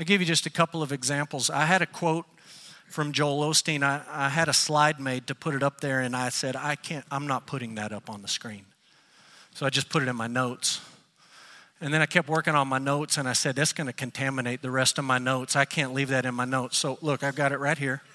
I'll 0.00 0.06
give 0.06 0.20
you 0.20 0.26
just 0.26 0.44
a 0.44 0.50
couple 0.50 0.82
of 0.82 0.90
examples. 0.90 1.50
I 1.50 1.66
had 1.66 1.82
a 1.82 1.86
quote 1.86 2.26
from 2.92 3.12
Joel 3.12 3.40
Osteen. 3.48 3.82
I, 3.82 4.02
I 4.10 4.28
had 4.28 4.48
a 4.48 4.52
slide 4.52 5.00
made 5.00 5.26
to 5.26 5.34
put 5.34 5.54
it 5.54 5.62
up 5.62 5.80
there, 5.80 6.00
and 6.00 6.14
I 6.14 6.28
said, 6.28 6.56
I 6.56 6.76
can't, 6.76 7.04
I'm 7.10 7.26
not 7.26 7.46
putting 7.46 7.74
that 7.76 7.92
up 7.92 8.10
on 8.10 8.22
the 8.22 8.28
screen. 8.28 8.64
So 9.54 9.66
I 9.66 9.70
just 9.70 9.88
put 9.88 10.02
it 10.02 10.08
in 10.08 10.16
my 10.16 10.26
notes. 10.26 10.80
And 11.82 11.92
then 11.92 12.00
I 12.00 12.06
kept 12.06 12.28
working 12.28 12.54
on 12.54 12.68
my 12.68 12.78
notes 12.78 13.18
and 13.18 13.28
I 13.28 13.32
said, 13.32 13.56
that's 13.56 13.72
going 13.72 13.88
to 13.88 13.92
contaminate 13.92 14.62
the 14.62 14.70
rest 14.70 14.98
of 14.98 15.04
my 15.04 15.18
notes. 15.18 15.56
I 15.56 15.64
can't 15.64 15.92
leave 15.92 16.10
that 16.10 16.24
in 16.24 16.32
my 16.32 16.44
notes. 16.44 16.78
So 16.78 16.96
look, 17.02 17.24
I've 17.24 17.34
got 17.34 17.50
it 17.50 17.58
right 17.58 17.76
here. 17.76 18.02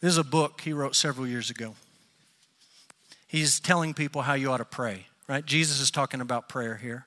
This 0.00 0.12
is 0.12 0.18
a 0.18 0.22
book 0.22 0.60
he 0.60 0.72
wrote 0.72 0.94
several 0.94 1.26
years 1.26 1.50
ago. 1.50 1.74
He's 3.26 3.58
telling 3.58 3.94
people 3.94 4.22
how 4.22 4.34
you 4.34 4.52
ought 4.52 4.58
to 4.58 4.64
pray, 4.64 5.06
right? 5.26 5.44
Jesus 5.44 5.80
is 5.80 5.90
talking 5.90 6.20
about 6.20 6.48
prayer 6.48 6.76
here. 6.76 7.06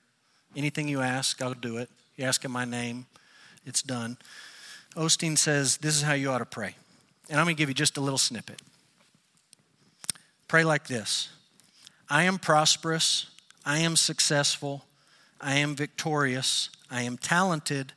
Anything 0.58 0.90
you 0.90 1.00
ask, 1.00 1.42
I'll 1.42 1.54
do 1.54 1.78
it. 1.78 1.90
You 2.22 2.28
ask 2.28 2.46
in 2.46 2.52
my 2.52 2.66
name, 2.66 3.08
it's 3.66 3.82
done. 3.82 4.16
Osteen 4.96 5.36
says, 5.36 5.78
This 5.78 5.96
is 5.96 6.04
how 6.04 6.14
you 6.14 6.30
ought 6.30 6.38
to 6.38 6.46
pray. 6.46 6.76
And 7.32 7.40
I'm 7.40 7.48
going 7.48 7.56
to 7.56 7.58
give 7.60 7.68
you 7.68 7.74
just 7.74 7.98
a 7.98 8.02
little 8.02 8.20
snippet. 8.20 8.62
Pray 10.48 10.64
like 10.64 10.86
this 10.86 11.30
I 12.12 12.24
am 12.24 12.38
prosperous, 12.38 13.26
I 13.66 13.80
am 13.80 13.96
successful, 13.96 14.86
I 15.40 15.56
am 15.56 15.76
victorious, 15.76 16.70
I 16.92 17.02
am 17.02 17.18
talented, 17.18 17.94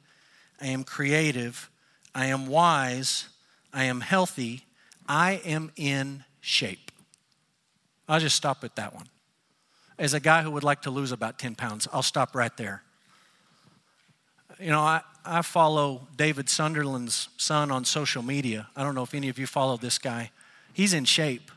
I 0.58 0.68
am 0.68 0.84
creative, 0.84 1.68
I 2.14 2.26
am 2.26 2.46
wise, 2.46 3.28
I 3.74 3.84
am 3.84 4.00
healthy, 4.00 4.64
I 5.06 5.42
am 5.44 5.70
in 5.76 6.24
shape. 6.40 6.90
I'll 8.08 8.20
just 8.20 8.36
stop 8.36 8.64
at 8.64 8.76
that 8.76 8.94
one. 8.94 9.08
As 9.98 10.14
a 10.14 10.20
guy 10.20 10.42
who 10.42 10.50
would 10.50 10.64
like 10.64 10.80
to 10.82 10.90
lose 10.90 11.12
about 11.12 11.38
10 11.38 11.56
pounds, 11.56 11.86
I'll 11.92 12.02
stop 12.02 12.34
right 12.34 12.56
there. 12.56 12.84
You 14.60 14.70
know, 14.70 14.80
I, 14.80 15.00
I 15.24 15.42
follow 15.42 16.06
David 16.16 16.48
Sunderland's 16.48 17.28
son 17.36 17.70
on 17.70 17.84
social 17.84 18.22
media. 18.22 18.68
I 18.76 18.82
don't 18.82 18.94
know 18.94 19.02
if 19.02 19.14
any 19.14 19.28
of 19.28 19.38
you 19.38 19.46
follow 19.46 19.76
this 19.76 19.98
guy. 19.98 20.30
He's 20.72 20.92
in 20.92 21.04
shape. 21.04 21.50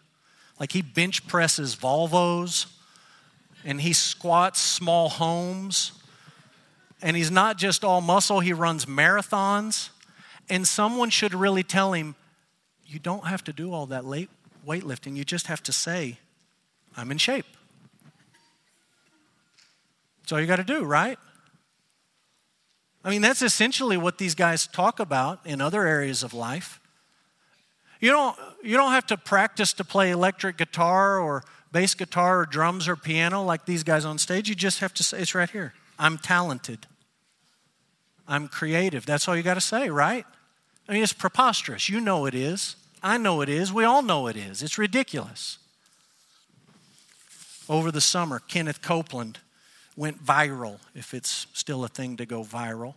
Like 0.60 0.71
he 0.71 0.81
bench 0.81 1.27
presses 1.27 1.75
Volvos 1.75 2.65
and 3.63 3.81
he 3.81 3.93
squats 3.93 4.60
small 4.60 5.10
homes. 5.10 5.91
And 7.01 7.15
he's 7.15 7.29
not 7.29 7.57
just 7.57 7.83
all 7.83 8.01
muscle, 8.01 8.39
he 8.39 8.53
runs 8.53 8.86
marathons. 8.86 9.89
And 10.49 10.67
someone 10.67 11.10
should 11.10 11.33
really 11.33 11.63
tell 11.63 11.93
him, 11.93 12.15
you 12.86 12.99
don't 12.99 13.27
have 13.27 13.43
to 13.43 13.53
do 13.53 13.73
all 13.73 13.86
that 13.88 14.05
late 14.05 14.29
weightlifting. 14.65 15.15
You 15.15 15.23
just 15.23 15.47
have 15.47 15.62
to 15.63 15.73
say, 15.73 16.17
I'm 16.95 17.12
in 17.12 17.17
shape. 17.17 17.45
That's 20.21 20.31
all 20.31 20.39
you 20.39 20.47
got 20.47 20.55
to 20.55 20.63
do, 20.63 20.83
right? 20.83 21.19
I 23.03 23.10
mean, 23.10 23.21
that's 23.21 23.41
essentially 23.41 23.97
what 23.97 24.17
these 24.17 24.36
guys 24.36 24.67
talk 24.67 24.99
about 24.99 25.39
in 25.45 25.62
other 25.62 25.86
areas 25.88 26.23
of 26.23 26.33
life. 26.33 26.79
You 27.99 28.12
don't, 28.12 28.38
you 28.63 28.75
don't 28.77 28.91
have 28.91 29.07
to 29.07 29.17
practice 29.17 29.73
to 29.73 29.83
play 29.83 30.12
electric 30.12 30.57
guitar 30.57 31.19
or 31.19 31.43
bass 31.71 31.93
guitar 31.93 32.39
or 32.41 32.45
drums 32.45 32.88
or 32.88 32.95
piano 32.95 33.43
like 33.43 33.65
these 33.65 33.83
guys 33.83 34.05
on 34.05 34.17
stage. 34.17 34.49
You 34.49 34.55
just 34.55 34.79
have 34.79 34.93
to 34.95 35.03
say, 35.03 35.19
it's 35.19 35.33
right 35.33 35.49
here. 35.49 35.73
I'm 35.97 36.17
talented. 36.17 36.86
I'm 38.27 38.47
creative. 38.47 39.05
That's 39.05 39.27
all 39.27 39.36
you 39.36 39.43
got 39.43 39.55
to 39.55 39.62
say, 39.62 39.89
right? 39.89 40.25
I 40.88 40.93
mean, 40.93 41.03
it's 41.03 41.13
preposterous. 41.13 41.89
You 41.89 41.99
know 41.99 42.25
it 42.25 42.36
is. 42.36 42.75
I 43.01 43.17
know 43.17 43.41
it 43.41 43.49
is. 43.49 43.71
We 43.71 43.83
all 43.83 44.01
know 44.01 44.27
it 44.27 44.36
is. 44.36 44.62
It's 44.62 44.77
ridiculous. 44.77 45.60
Over 47.69 47.91
the 47.91 48.01
summer, 48.01 48.39
Kenneth 48.39 48.81
Copeland 48.81 49.39
went 49.97 50.23
viral, 50.23 50.79
if 50.95 51.13
it's 51.13 51.47
still 51.51 51.83
a 51.83 51.89
thing 51.89 52.15
to 52.17 52.25
go 52.25 52.43
viral. 52.43 52.93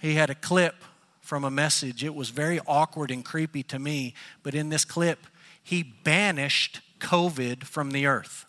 He 0.00 0.14
had 0.14 0.30
a 0.30 0.34
clip 0.34 0.76
from 1.20 1.44
a 1.44 1.50
message. 1.50 2.04
It 2.04 2.14
was 2.14 2.30
very 2.30 2.60
awkward 2.66 3.10
and 3.10 3.24
creepy 3.24 3.62
to 3.64 3.78
me, 3.78 4.14
but 4.42 4.54
in 4.54 4.68
this 4.68 4.84
clip, 4.84 5.26
he 5.64 5.82
banished 5.82 6.80
COVID 7.00 7.64
from 7.64 7.90
the 7.90 8.06
earth. 8.06 8.44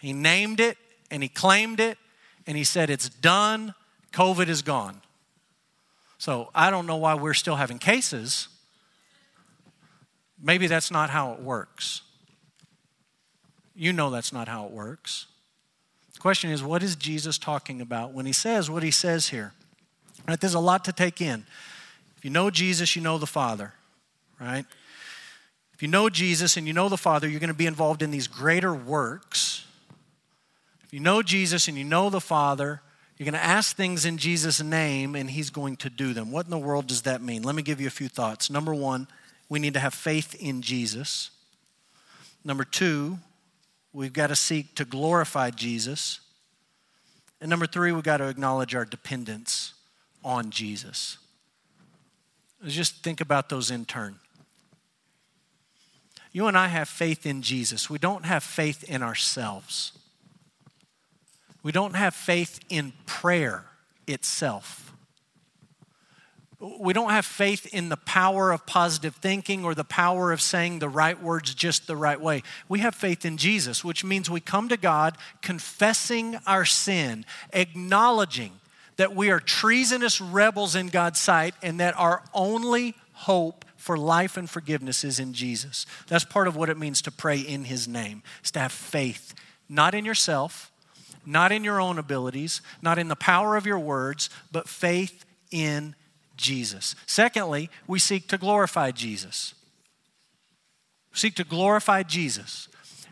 He 0.00 0.12
named 0.12 0.60
it 0.60 0.78
and 1.10 1.22
he 1.22 1.28
claimed 1.28 1.78
it 1.78 1.98
and 2.46 2.56
he 2.56 2.64
said, 2.64 2.90
It's 2.90 3.08
done, 3.08 3.74
COVID 4.12 4.48
is 4.48 4.62
gone. 4.62 5.02
So 6.18 6.50
I 6.54 6.70
don't 6.70 6.86
know 6.86 6.96
why 6.96 7.14
we're 7.14 7.34
still 7.34 7.56
having 7.56 7.78
cases. 7.78 8.48
Maybe 10.40 10.66
that's 10.66 10.90
not 10.90 11.10
how 11.10 11.32
it 11.32 11.40
works. 11.40 12.02
You 13.74 13.92
know 13.92 14.10
that's 14.10 14.32
not 14.32 14.48
how 14.48 14.66
it 14.66 14.70
works. 14.70 15.26
Question 16.22 16.50
is, 16.50 16.62
what 16.62 16.84
is 16.84 16.94
Jesus 16.94 17.36
talking 17.36 17.80
about 17.80 18.12
when 18.12 18.26
he 18.26 18.32
says 18.32 18.70
what 18.70 18.84
he 18.84 18.92
says 18.92 19.30
here? 19.30 19.52
Right, 20.28 20.40
there's 20.40 20.54
a 20.54 20.60
lot 20.60 20.84
to 20.84 20.92
take 20.92 21.20
in. 21.20 21.44
If 22.16 22.24
you 22.24 22.30
know 22.30 22.48
Jesus, 22.48 22.94
you 22.94 23.02
know 23.02 23.18
the 23.18 23.26
Father, 23.26 23.72
right? 24.40 24.64
If 25.74 25.82
you 25.82 25.88
know 25.88 26.08
Jesus 26.08 26.56
and 26.56 26.64
you 26.64 26.72
know 26.72 26.88
the 26.88 26.96
Father, 26.96 27.28
you're 27.28 27.40
going 27.40 27.48
to 27.48 27.54
be 27.54 27.66
involved 27.66 28.02
in 28.02 28.12
these 28.12 28.28
greater 28.28 28.72
works. 28.72 29.66
If 30.84 30.94
you 30.94 31.00
know 31.00 31.22
Jesus 31.22 31.66
and 31.66 31.76
you 31.76 31.82
know 31.82 32.08
the 32.08 32.20
Father, 32.20 32.82
you're 33.18 33.24
going 33.24 33.34
to 33.34 33.44
ask 33.44 33.74
things 33.74 34.04
in 34.04 34.16
Jesus' 34.16 34.62
name 34.62 35.16
and 35.16 35.28
He's 35.28 35.50
going 35.50 35.74
to 35.78 35.90
do 35.90 36.14
them. 36.14 36.30
What 36.30 36.44
in 36.44 36.52
the 36.52 36.56
world 36.56 36.86
does 36.86 37.02
that 37.02 37.20
mean? 37.20 37.42
Let 37.42 37.56
me 37.56 37.64
give 37.64 37.80
you 37.80 37.88
a 37.88 37.90
few 37.90 38.06
thoughts. 38.06 38.48
Number 38.48 38.72
one, 38.72 39.08
we 39.48 39.58
need 39.58 39.74
to 39.74 39.80
have 39.80 39.92
faith 39.92 40.36
in 40.36 40.62
Jesus. 40.62 41.32
Number 42.44 42.62
two, 42.62 43.18
we've 43.92 44.12
got 44.12 44.28
to 44.28 44.36
seek 44.36 44.74
to 44.76 44.84
glorify 44.84 45.50
Jesus. 45.50 46.20
And 47.40 47.50
number 47.50 47.66
three, 47.66 47.92
we've 47.92 48.04
got 48.04 48.18
to 48.18 48.28
acknowledge 48.28 48.74
our 48.74 48.84
dependence 48.84 49.74
on 50.24 50.50
Jesus. 50.50 51.18
Just 52.66 53.02
think 53.02 53.20
about 53.20 53.48
those 53.48 53.70
in 53.70 53.84
turn. 53.84 54.16
You 56.32 56.46
and 56.46 56.56
I 56.56 56.68
have 56.68 56.88
faith 56.88 57.26
in 57.26 57.42
Jesus. 57.42 57.90
We 57.90 57.98
don't 57.98 58.24
have 58.24 58.42
faith 58.42 58.84
in 58.84 59.02
ourselves. 59.02 59.92
We 61.62 61.72
don't 61.72 61.94
have 61.94 62.14
faith 62.14 62.60
in 62.68 62.92
prayer 63.06 63.66
itself. 64.06 64.91
We 66.62 66.92
don't 66.92 67.10
have 67.10 67.26
faith 67.26 67.66
in 67.74 67.88
the 67.88 67.96
power 67.96 68.52
of 68.52 68.66
positive 68.66 69.16
thinking 69.16 69.64
or 69.64 69.74
the 69.74 69.82
power 69.82 70.30
of 70.30 70.40
saying 70.40 70.78
the 70.78 70.88
right 70.88 71.20
words 71.20 71.54
just 71.54 71.88
the 71.88 71.96
right 71.96 72.20
way. 72.20 72.44
We 72.68 72.78
have 72.78 72.94
faith 72.94 73.24
in 73.24 73.36
Jesus, 73.36 73.82
which 73.82 74.04
means 74.04 74.30
we 74.30 74.38
come 74.38 74.68
to 74.68 74.76
God 74.76 75.18
confessing 75.40 76.38
our 76.46 76.64
sin, 76.64 77.26
acknowledging 77.52 78.52
that 78.96 79.12
we 79.12 79.28
are 79.30 79.40
treasonous 79.40 80.20
rebels 80.20 80.76
in 80.76 80.86
God's 80.86 81.18
sight 81.18 81.56
and 81.62 81.80
that 81.80 81.98
our 81.98 82.22
only 82.32 82.94
hope 83.12 83.64
for 83.76 83.98
life 83.98 84.36
and 84.36 84.48
forgiveness 84.48 85.02
is 85.02 85.18
in 85.18 85.32
Jesus. 85.32 85.84
That's 86.06 86.24
part 86.24 86.46
of 86.46 86.54
what 86.54 86.70
it 86.70 86.78
means 86.78 87.02
to 87.02 87.10
pray 87.10 87.40
in 87.40 87.64
His 87.64 87.88
name, 87.88 88.22
is 88.44 88.52
to 88.52 88.60
have 88.60 88.70
faith, 88.70 89.34
not 89.68 89.94
in 89.94 90.04
yourself, 90.04 90.70
not 91.26 91.50
in 91.50 91.64
your 91.64 91.80
own 91.80 91.98
abilities, 91.98 92.60
not 92.80 93.00
in 93.00 93.08
the 93.08 93.16
power 93.16 93.56
of 93.56 93.66
your 93.66 93.80
words, 93.80 94.30
but 94.52 94.68
faith 94.68 95.24
in 95.50 95.96
Jesus. 96.42 96.94
Secondly, 97.06 97.70
we 97.86 97.98
seek 97.98 98.28
to 98.28 98.36
glorify 98.36 98.90
Jesus. 98.90 99.54
seek 101.14 101.34
to 101.36 101.44
glorify 101.44 102.02
Jesus 102.02 102.68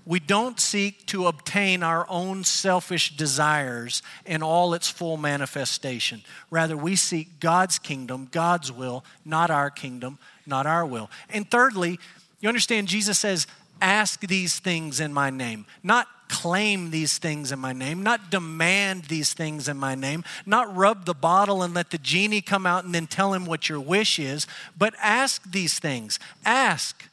we 0.07 0.19
don't 0.19 0.59
seek 0.59 1.07
to 1.07 1.27
obtain 1.27 1.83
our 1.83 2.07
own 2.09 2.43
selfish 2.43 3.17
desires 3.17 4.03
in 4.25 4.43
all 4.43 4.75
its 4.75 4.89
full 4.89 5.17
manifestation. 5.17 6.23
Rather, 6.51 6.77
we 6.77 6.97
seek 6.97 7.39
God's 7.39 7.79
kingdom, 7.79 8.29
God's 8.31 8.73
will, 8.73 9.05
not 9.25 9.51
our 9.51 9.71
kingdom, 9.71 10.19
not 10.47 10.67
our 10.67 10.87
will. 10.87 11.11
And 11.29 11.51
thirdly, 11.51 11.99
you 12.41 12.49
understand, 12.49 12.89
Jesus 12.89 13.19
says, 13.19 13.47
Ask 13.83 14.21
these 14.27 14.59
things 14.59 15.01
in 15.01 15.13
my 15.13 15.31
name, 15.31 15.65
not 15.83 16.07
claim 16.31 16.91
these 16.91 17.19
things 17.19 17.51
in 17.51 17.59
my 17.59 17.73
name, 17.73 18.03
not 18.03 18.31
demand 18.31 19.05
these 19.07 19.35
things 19.35 19.69
in 19.69 19.77
my 19.77 19.95
name, 19.95 20.25
not 20.47 20.75
rub 20.75 21.05
the 21.05 21.15
bottle 21.15 21.63
and 21.63 21.75
let 21.75 21.91
the 21.91 21.99
genie 21.99 22.41
come 22.41 22.65
out 22.65 22.85
and 22.85 22.95
then 22.95 23.07
tell 23.07 23.35
him 23.35 23.45
what 23.45 23.69
your 23.69 23.81
wish 23.81 24.19
is, 24.19 24.47
but 24.79 24.95
ask 25.03 25.43
these 25.51 25.79
things. 25.79 26.19
Ask. 26.45 27.05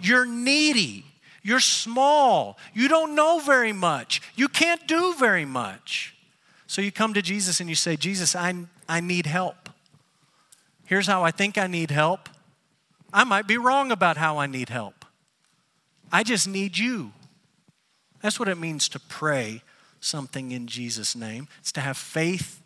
You're 0.00 0.26
needy. 0.26 1.04
You're 1.42 1.60
small. 1.60 2.58
You 2.72 2.88
don't 2.88 3.14
know 3.14 3.38
very 3.38 3.72
much. 3.74 4.22
You 4.34 4.48
can't 4.48 4.86
do 4.88 5.14
very 5.14 5.44
much. 5.44 6.14
So 6.66 6.80
you 6.80 6.90
come 6.90 7.12
to 7.14 7.22
Jesus 7.22 7.60
and 7.60 7.68
you 7.68 7.76
say, 7.76 7.96
Jesus, 7.96 8.34
I, 8.34 8.54
I 8.88 9.00
need 9.00 9.26
help. 9.26 9.68
Here's 10.86 11.06
how 11.06 11.22
I 11.22 11.30
think 11.30 11.58
I 11.58 11.66
need 11.66 11.90
help. 11.90 12.30
I 13.12 13.24
might 13.24 13.46
be 13.46 13.58
wrong 13.58 13.92
about 13.92 14.16
how 14.16 14.38
I 14.38 14.46
need 14.46 14.70
help. 14.70 15.04
I 16.10 16.22
just 16.22 16.48
need 16.48 16.78
you. 16.78 17.12
That's 18.24 18.40
what 18.40 18.48
it 18.48 18.56
means 18.56 18.88
to 18.88 18.98
pray 18.98 19.60
something 20.00 20.50
in 20.50 20.66
Jesus' 20.66 21.14
name. 21.14 21.46
It's 21.60 21.72
to 21.72 21.82
have 21.82 21.98
faith 21.98 22.62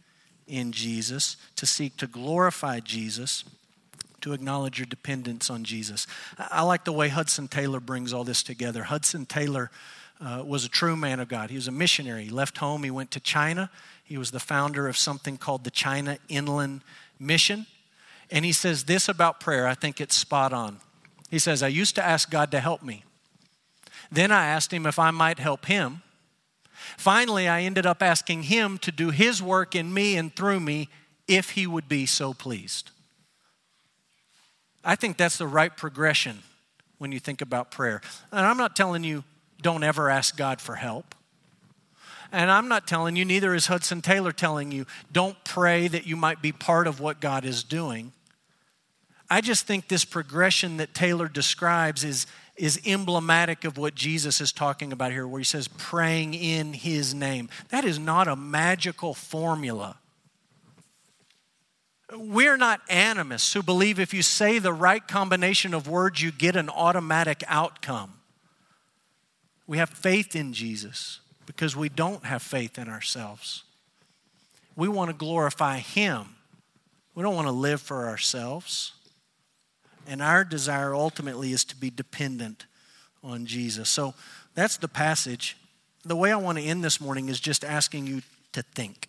in 0.47 0.71
Jesus, 0.71 1.37
to 1.57 1.67
seek 1.67 1.97
to 1.97 2.07
glorify 2.07 2.79
Jesus 2.79 3.43
to 4.21 4.33
acknowledge 4.33 4.79
your 4.79 4.87
dependence 4.87 5.51
on 5.51 5.65
Jesus. 5.65 6.07
I 6.39 6.63
like 6.63 6.85
the 6.85 6.93
way 6.93 7.09
Hudson 7.09 7.49
Taylor 7.49 7.81
brings 7.81 8.13
all 8.13 8.23
this 8.23 8.45
together. 8.45 8.85
Hudson 8.85 9.27
Taylor 9.27 9.73
uh, 10.21 10.45
was 10.47 10.65
a 10.65 10.69
true 10.69 10.95
man 10.95 11.19
of 11.19 11.27
God. 11.29 11.51
He 11.51 11.57
was 11.57 11.67
a 11.67 11.73
missionary. 11.73 12.25
He 12.25 12.31
left 12.31 12.59
home, 12.59 12.85
he 12.85 12.91
went 12.93 13.11
to 13.13 13.21
China. 13.21 13.69
He 14.05 14.17
was 14.17 14.31
the 14.31 14.41
founder 14.41 14.87
of 14.87 14.97
something 14.97 15.39
called 15.39 15.65
the 15.65 15.73
China 15.73 16.19
Inland 16.29 16.83
Mission. 17.19 17.67
And 18.31 18.45
he 18.45 18.53
says 18.53 18.85
this 18.85 19.09
about 19.09 19.41
prayer, 19.41 19.67
I 19.67 19.75
think 19.75 20.01
it's 20.01 20.15
spot 20.15 20.53
on. 20.53 20.79
He 21.31 21.41
says, 21.41 21.65
I 21.65 21.69
used 21.69 21.97
to 21.97 22.05
ask 22.05 22.31
God 22.31 22.53
to 22.53 22.61
help 22.61 22.81
me. 22.81 23.03
Then 24.11 24.33
I 24.33 24.47
asked 24.47 24.73
him 24.73 24.87
if 24.87 24.99
I 24.99 25.11
might 25.11 25.39
help 25.39 25.67
him. 25.67 26.03
Finally, 26.97 27.49
I 27.49 27.63
ended 27.63 27.87
up 27.87 28.03
asking 28.03 28.45
him 28.45 28.79
to 28.79 28.93
do 28.93 29.11
his 29.11 29.43
work 29.43 29.75
in 29.75 29.93
me 29.93 30.17
and 30.17 30.35
through 30.35 30.61
me 30.61 30.89
if 31.27 31.51
he 31.51 31.67
would 31.67 31.89
be 31.89 32.07
so 32.07 32.33
pleased. 32.33 32.91
I 34.85 34.97
think 34.97 35.17
that's 35.17 35.37
the 35.37 35.47
right 35.47 35.77
progression 35.77 36.39
when 36.99 37.13
you 37.13 37.21
think 37.21 37.43
about 37.43 37.71
prayer. 37.71 38.01
And 38.33 38.47
I'm 38.47 38.57
not 38.57 38.75
telling 38.77 39.05
you 39.05 39.25
don't 39.61 39.83
ever 39.83 40.09
ask 40.09 40.37
God 40.37 40.61
for 40.61 40.77
help. 40.77 41.15
And 42.31 42.51
I'm 42.51 42.69
not 42.69 42.87
telling 42.87 43.17
you, 43.17 43.25
neither 43.25 43.55
is 43.55 43.67
Hudson 43.67 44.03
Taylor 44.03 44.33
telling 44.33 44.71
you, 44.71 44.87
don't 45.11 45.37
pray 45.45 45.89
that 45.89 46.07
you 46.07 46.17
might 46.17 46.43
be 46.43 46.53
part 46.53 46.87
of 46.87 47.01
what 47.01 47.21
God 47.21 47.45
is 47.45 47.65
doing. 47.65 48.13
I 49.31 49.41
just 49.41 49.67
think 49.67 49.89
this 49.89 50.05
progression 50.05 50.77
that 50.77 50.95
Taylor 50.95 51.29
describes 51.29 52.05
is, 52.05 52.27
is 52.59 52.81
emblematic 52.85 53.65
of 53.65 53.79
what 53.79 53.95
Jesus 53.95 54.41
is 54.41 54.53
talking 54.53 54.93
about 54.93 55.13
here, 55.13 55.27
where 55.27 55.39
he 55.39 55.45
says, 55.45 55.69
praying 55.69 56.35
in 56.35 56.73
his 56.73 57.15
name. 57.15 57.49
That 57.71 57.85
is 57.85 57.99
not 57.99 58.29
a 58.29 58.37
magical 58.37 59.15
formula. 59.15 59.97
We're 62.13 62.57
not 62.57 62.81
animists 62.89 63.53
who 63.53 63.63
believe 63.63 64.01
if 64.01 64.13
you 64.13 64.23
say 64.23 64.59
the 64.59 64.73
right 64.73 65.07
combination 65.07 65.75
of 65.75 65.87
words, 65.87 66.23
you 66.23 66.33
get 66.33 66.57
an 66.57 66.69
automatic 66.69 67.45
outcome. 67.47 68.15
We 69.67 69.79
have 69.79 69.91
faith 69.91 70.35
in 70.35 70.53
Jesus 70.53 71.21
because 71.47 71.77
we 71.77 71.89
don't 71.89 72.25
have 72.25 72.43
faith 72.43 72.79
in 72.79 72.89
ourselves. 72.89 73.65
We 74.75 74.89
want 74.89 75.11
to 75.11 75.15
glorify 75.17 75.79
Him. 75.79 76.37
We 77.15 77.23
don't 77.23 77.35
want 77.35 77.49
to 77.49 77.53
live 77.53 77.83
for 77.83 78.09
ourselves. 78.09 78.93
And 80.09 80.23
our 80.23 80.43
desire 80.43 80.95
ultimately 80.95 81.53
is 81.53 81.65
to 81.67 81.77
be 81.77 81.91
dependent 81.91 82.65
on 83.23 83.45
Jesus. 83.45 83.91
So 83.91 84.15
that's 84.55 84.79
the 84.79 84.89
passage. 84.89 85.55
The 86.03 86.17
way 86.17 86.33
I 86.33 86.37
want 86.37 86.57
to 86.57 86.65
end 86.65 86.83
this 86.83 86.99
morning 86.99 87.29
is 87.29 87.39
just 87.39 87.63
asking 87.63 88.07
you 88.07 88.23
to 88.53 88.63
think. 88.63 89.09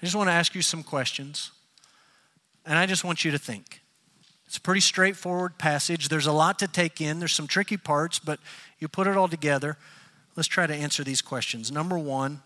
I 0.00 0.06
just 0.06 0.14
want 0.14 0.28
to 0.28 0.32
ask 0.32 0.54
you 0.54 0.62
some 0.62 0.84
questions, 0.84 1.50
and 2.64 2.78
I 2.78 2.86
just 2.86 3.02
want 3.02 3.24
you 3.24 3.32
to 3.32 3.38
think. 3.38 3.80
It's 4.46 4.56
a 4.56 4.60
pretty 4.60 4.80
straightforward 4.80 5.58
passage. 5.58 6.08
There's 6.08 6.26
a 6.26 6.32
lot 6.32 6.60
to 6.60 6.68
take 6.68 7.00
in, 7.00 7.18
there's 7.18 7.34
some 7.34 7.48
tricky 7.48 7.76
parts, 7.76 8.20
but 8.20 8.38
you 8.78 8.86
put 8.86 9.08
it 9.08 9.16
all 9.16 9.28
together. 9.28 9.76
Let's 10.36 10.48
try 10.48 10.68
to 10.68 10.74
answer 10.74 11.02
these 11.02 11.20
questions. 11.20 11.72
Number 11.72 11.98
one, 11.98 12.42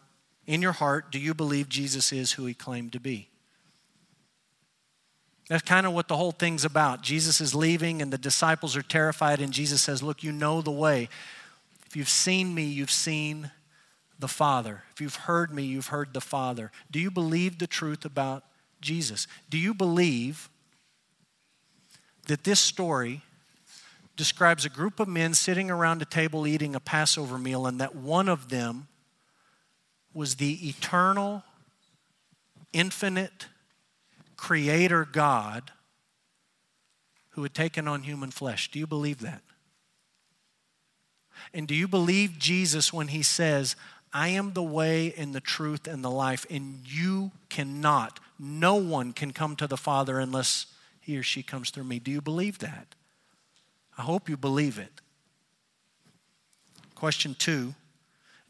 in 0.47 0.63
your 0.63 0.73
heart, 0.73 1.13
do 1.13 1.19
you 1.19 1.35
believe 1.35 1.69
Jesus 1.69 2.13
is 2.13 2.33
who 2.33 2.47
he 2.47 2.55
claimed 2.55 2.93
to 2.93 3.01
be? 3.01 3.29
That's 5.49 5.63
kind 5.63 5.87
of 5.87 5.93
what 5.93 6.09
the 6.09 6.17
whole 6.17 6.33
thing's 6.33 6.65
about. 6.65 7.03
Jesus 7.03 7.41
is 7.41 7.55
leaving, 7.55 8.01
and 8.01 8.13
the 8.13 8.19
disciples 8.19 8.77
are 8.77 8.83
terrified, 8.83 9.41
and 9.41 9.53
Jesus 9.53 9.83
says, 9.83 10.03
Look, 10.03 10.23
you 10.23 10.33
know 10.33 10.63
the 10.63 10.71
way. 10.71 11.09
If 11.87 11.97
you've 11.97 12.09
seen 12.09 12.55
me, 12.55 12.65
you've 12.65 12.91
seen 12.91 13.51
the 14.19 14.29
Father. 14.29 14.83
If 14.93 15.01
you've 15.01 15.17
heard 15.17 15.53
me, 15.53 15.65
you've 15.65 15.89
heard 15.89 16.15
the 16.15 16.21
Father. 16.21 16.71
Do 16.91 16.99
you 16.99 17.11
believe 17.11 17.59
the 17.59 17.67
truth 17.67 18.05
about 18.05 18.45
Jesus? 18.81 19.27
Do 19.51 19.59
you 19.59 19.75
believe 19.75 20.49
that 22.27 22.45
this 22.45 22.61
story 22.61 23.23
describes 24.17 24.65
a 24.65 24.71
group 24.71 25.01
of 25.01 25.09
men 25.09 25.35
sitting 25.35 25.71
around 25.71 26.01
a 26.01 26.07
table 26.07 26.47
eating 26.47 26.75
a 26.75 26.81
Passover 26.81 27.39
meal, 27.39 27.67
and 27.67 27.81
that 27.81 27.95
one 27.95 28.29
of 28.29 28.49
them 28.49 28.89
was 30.15 30.37
the 30.37 30.69
eternal, 30.69 31.43
infinite 32.73 33.49
Creator 34.37 35.09
God 35.11 35.71
who 37.31 37.43
had 37.43 37.55
taken 37.55 37.89
on 37.89 38.03
human 38.03 38.31
flesh? 38.31 38.71
Do 38.71 38.79
you 38.79 38.87
believe 38.87 39.21
that? 39.21 39.43
And 41.53 41.67
do 41.67 41.75
you 41.75 41.89
believe 41.89 42.39
Jesus 42.39 42.93
when 42.93 43.09
he 43.09 43.23
says, 43.23 43.77
I 44.13 44.29
am 44.29 44.53
the 44.53 44.63
way 44.63 45.13
and 45.17 45.35
the 45.35 45.41
truth 45.41 45.89
and 45.89 46.05
the 46.05 46.11
life, 46.11 46.47
and 46.49 46.81
you 46.85 47.33
cannot, 47.49 48.21
no 48.39 48.77
one 48.77 49.13
can 49.13 49.33
come 49.33 49.57
to 49.57 49.67
the 49.67 49.77
Father 49.77 50.21
unless 50.21 50.67
he 51.01 51.19
or 51.19 51.23
she 51.23 51.43
comes 51.43 51.71
through 51.71 51.85
me? 51.85 51.99
Do 51.99 52.13
you 52.13 52.21
believe 52.21 52.61
that? 52.61 52.95
I 53.99 54.03
hope 54.03 54.29
you 54.29 54.37
believe 54.37 54.79
it. 54.79 55.01
Question 56.95 57.35
two 57.35 57.75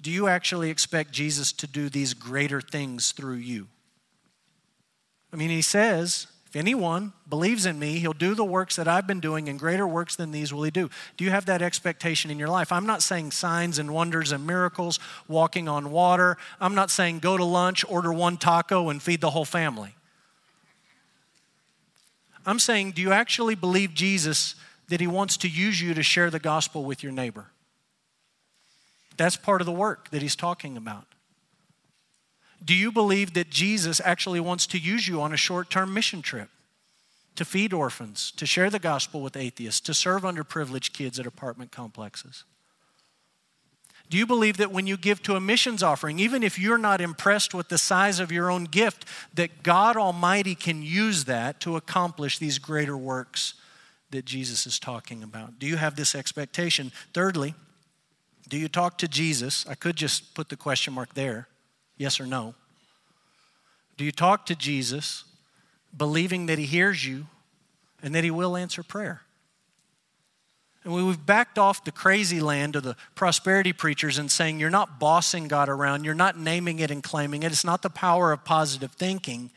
Do 0.00 0.10
you 0.10 0.28
actually 0.28 0.70
expect 0.70 1.12
Jesus 1.12 1.52
to 1.52 1.66
do 1.66 1.88
these 1.88 2.12
greater 2.14 2.60
things 2.60 3.12
through 3.12 3.36
you? 3.36 3.68
I 5.34 5.36
mean, 5.36 5.50
he 5.50 5.62
says, 5.62 6.28
if 6.46 6.54
anyone 6.54 7.12
believes 7.28 7.66
in 7.66 7.76
me, 7.80 7.98
he'll 7.98 8.12
do 8.12 8.36
the 8.36 8.44
works 8.44 8.76
that 8.76 8.86
I've 8.86 9.04
been 9.04 9.18
doing, 9.18 9.48
and 9.48 9.58
greater 9.58 9.84
works 9.84 10.14
than 10.14 10.30
these 10.30 10.54
will 10.54 10.62
he 10.62 10.70
do. 10.70 10.88
Do 11.16 11.24
you 11.24 11.32
have 11.32 11.46
that 11.46 11.60
expectation 11.60 12.30
in 12.30 12.38
your 12.38 12.46
life? 12.46 12.70
I'm 12.70 12.86
not 12.86 13.02
saying 13.02 13.32
signs 13.32 13.80
and 13.80 13.92
wonders 13.92 14.30
and 14.30 14.46
miracles, 14.46 15.00
walking 15.26 15.68
on 15.68 15.90
water. 15.90 16.36
I'm 16.60 16.76
not 16.76 16.88
saying 16.88 17.18
go 17.18 17.36
to 17.36 17.44
lunch, 17.44 17.84
order 17.88 18.12
one 18.12 18.36
taco, 18.36 18.90
and 18.90 19.02
feed 19.02 19.20
the 19.20 19.30
whole 19.30 19.44
family. 19.44 19.96
I'm 22.46 22.60
saying, 22.60 22.92
do 22.92 23.02
you 23.02 23.10
actually 23.10 23.56
believe 23.56 23.92
Jesus 23.92 24.54
that 24.86 25.00
he 25.00 25.08
wants 25.08 25.36
to 25.38 25.48
use 25.48 25.80
you 25.80 25.94
to 25.94 26.02
share 26.04 26.30
the 26.30 26.38
gospel 26.38 26.84
with 26.84 27.02
your 27.02 27.10
neighbor? 27.10 27.46
That's 29.16 29.36
part 29.36 29.60
of 29.60 29.66
the 29.66 29.72
work 29.72 30.10
that 30.10 30.22
he's 30.22 30.36
talking 30.36 30.76
about. 30.76 31.06
Do 32.64 32.74
you 32.74 32.90
believe 32.90 33.34
that 33.34 33.50
Jesus 33.50 34.00
actually 34.04 34.40
wants 34.40 34.66
to 34.68 34.78
use 34.78 35.06
you 35.06 35.20
on 35.20 35.32
a 35.32 35.36
short 35.36 35.70
term 35.70 35.92
mission 35.92 36.22
trip 36.22 36.48
to 37.36 37.44
feed 37.44 37.72
orphans, 37.72 38.30
to 38.36 38.46
share 38.46 38.70
the 38.70 38.78
gospel 38.78 39.20
with 39.20 39.36
atheists, 39.36 39.80
to 39.80 39.94
serve 39.94 40.22
underprivileged 40.22 40.92
kids 40.92 41.18
at 41.18 41.26
apartment 41.26 41.72
complexes? 41.72 42.44
Do 44.10 44.18
you 44.18 44.26
believe 44.26 44.58
that 44.58 44.70
when 44.70 44.86
you 44.86 44.96
give 44.96 45.22
to 45.22 45.34
a 45.34 45.40
missions 45.40 45.82
offering, 45.82 46.18
even 46.18 46.42
if 46.42 46.58
you're 46.58 46.78
not 46.78 47.00
impressed 47.00 47.54
with 47.54 47.68
the 47.68 47.78
size 47.78 48.20
of 48.20 48.30
your 48.30 48.50
own 48.50 48.64
gift, 48.64 49.06
that 49.34 49.62
God 49.62 49.96
Almighty 49.96 50.54
can 50.54 50.82
use 50.82 51.24
that 51.24 51.60
to 51.60 51.76
accomplish 51.76 52.38
these 52.38 52.58
greater 52.58 52.96
works 52.96 53.54
that 54.10 54.24
Jesus 54.24 54.66
is 54.66 54.78
talking 54.78 55.22
about? 55.22 55.58
Do 55.58 55.66
you 55.66 55.76
have 55.76 55.96
this 55.96 56.14
expectation? 56.14 56.92
Thirdly, 57.12 57.54
do 58.48 58.58
you 58.58 58.68
talk 58.68 58.98
to 58.98 59.08
Jesus? 59.08 59.66
I 59.68 59.74
could 59.74 59.96
just 59.96 60.34
put 60.34 60.50
the 60.50 60.56
question 60.56 60.92
mark 60.92 61.14
there. 61.14 61.48
Yes 61.96 62.20
or 62.20 62.26
no? 62.26 62.54
Do 63.96 64.04
you 64.04 64.12
talk 64.12 64.46
to 64.46 64.54
Jesus 64.54 65.24
believing 65.96 66.46
that 66.46 66.58
He 66.58 66.66
hears 66.66 67.06
you 67.06 67.26
and 68.02 68.14
that 68.14 68.24
He 68.24 68.30
will 68.30 68.56
answer 68.56 68.82
prayer? 68.82 69.22
And 70.84 70.92
we've 70.92 71.24
backed 71.24 71.58
off 71.58 71.84
the 71.84 71.92
crazy 71.92 72.40
land 72.40 72.76
of 72.76 72.82
the 72.82 72.96
prosperity 73.14 73.72
preachers 73.72 74.18
and 74.18 74.30
saying 74.30 74.60
you're 74.60 74.68
not 74.68 75.00
bossing 75.00 75.48
God 75.48 75.70
around, 75.70 76.04
you're 76.04 76.14
not 76.14 76.38
naming 76.38 76.78
it 76.78 76.90
and 76.90 77.02
claiming 77.02 77.42
it, 77.42 77.52
it's 77.52 77.64
not 77.64 77.82
the 77.82 77.90
power 77.90 78.32
of 78.32 78.44
positive 78.44 78.92
thinking. 78.92 79.50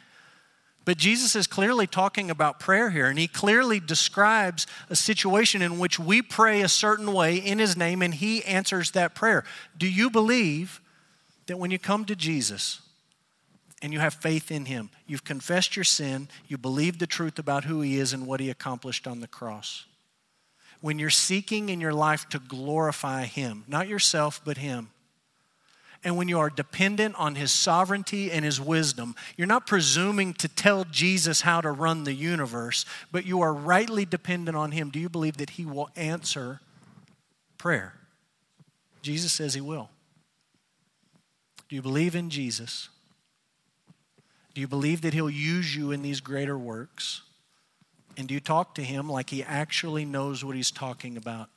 But 0.86 0.98
Jesus 0.98 1.36
is 1.36 1.48
clearly 1.48 1.86
talking 1.86 2.32
about 2.32 2.62
prayer 2.62 2.92
here, 2.92 3.08
and 3.08 3.20
he 3.20 3.28
clearly 3.28 3.82
describes 3.82 4.66
a 4.90 4.96
situation 4.96 5.62
in 5.62 5.80
which 5.80 6.00
we 6.00 6.22
pray 6.22 6.62
a 6.62 6.70
certain 6.70 7.12
way 7.12 7.36
in 7.36 7.60
his 7.60 7.76
name 7.76 8.02
and 8.02 8.14
he 8.14 8.42
answers 8.46 8.92
that 8.92 9.14
prayer. 9.14 9.44
Do 9.78 9.86
you 9.86 10.10
believe 10.10 10.80
that 11.48 11.58
when 11.58 11.72
you 11.72 11.80
come 11.80 12.06
to 12.06 12.16
Jesus 12.16 12.82
and 13.82 13.92
you 13.92 14.00
have 14.00 14.14
faith 14.14 14.52
in 14.52 14.66
Him, 14.66 14.90
you've 15.06 15.24
confessed 15.24 15.76
your 15.76 15.84
sin, 15.84 16.30
you 16.48 16.58
believe 16.58 17.00
the 17.00 17.08
truth 17.08 17.40
about 17.40 17.64
who 17.64 17.82
He 17.82 17.98
is 17.98 18.14
and 18.14 18.28
what 18.28 18.40
He 18.40 18.50
accomplished 18.50 19.08
on 19.08 19.20
the 19.20 19.28
cross. 19.28 19.86
When 20.80 21.00
you're 21.00 21.10
seeking 21.10 21.70
in 21.70 21.82
your 21.82 21.94
life 21.94 22.30
to 22.30 22.40
glorify 22.40 23.26
Him, 23.26 23.64
not 23.68 23.88
yourself, 23.88 24.42
but 24.46 24.58
Him, 24.58 24.90
and 26.04 26.16
when 26.16 26.28
you 26.28 26.40
are 26.40 26.50
dependent 26.50 27.16
on 27.16 27.36
His 27.36 27.52
sovereignty 27.52 28.32
and 28.32 28.46
His 28.46 28.62
wisdom, 28.62 29.16
you're 29.36 29.48
not 29.48 29.66
presuming 29.66 30.34
to 30.36 30.48
tell 30.48 30.84
Jesus 30.86 31.42
how 31.42 31.62
to 31.62 31.72
run 31.72 32.04
the 32.04 32.14
universe, 32.14 32.86
but 33.12 33.26
you 33.26 33.42
are 33.42 33.54
rightly 33.54 34.06
dependent 34.06 34.56
on 34.56 34.72
Him. 34.72 34.90
Do 34.90 35.00
you 35.00 35.10
believe 35.10 35.38
that 35.38 35.52
He 35.52 35.66
will 35.66 35.90
answer 35.96 36.62
prayer? 37.58 37.94
Jesus 39.02 39.34
says 39.34 39.54
He 39.54 39.62
will. 39.62 39.90
Do 41.70 41.76
you 41.76 41.82
believe 41.82 42.16
in 42.16 42.30
Jesus? 42.30 42.90
Do 44.54 44.62
you 44.62 44.68
believe 44.68 45.02
that 45.02 45.14
He'll 45.14 45.30
use 45.30 45.76
you 45.76 45.92
in 45.92 46.02
these 46.02 46.22
greater 46.22 46.58
works? 46.58 47.22
And 48.18 48.28
do 48.28 48.34
you 48.34 48.40
talk 48.40 48.74
to 48.76 48.84
Him 48.84 49.10
like 49.10 49.30
He 49.30 49.44
actually 49.44 50.06
knows 50.06 50.44
what 50.44 50.56
He's 50.56 50.72
talking 50.72 51.18
about 51.18 51.50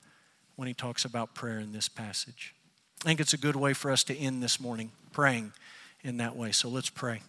when 0.56 0.68
He 0.68 0.74
talks 0.74 1.04
about 1.04 1.34
prayer 1.34 1.58
in 1.58 1.72
this 1.72 1.88
passage? 1.88 2.54
I 3.02 3.06
think 3.06 3.20
it's 3.20 3.32
a 3.32 3.38
good 3.38 3.56
way 3.56 3.72
for 3.72 3.90
us 3.90 4.04
to 4.04 4.16
end 4.16 4.42
this 4.42 4.60
morning, 4.60 4.92
praying 5.12 5.52
in 6.02 6.18
that 6.18 6.36
way. 6.36 6.52
So 6.52 6.68
let's 6.68 6.90
pray. 6.90 7.22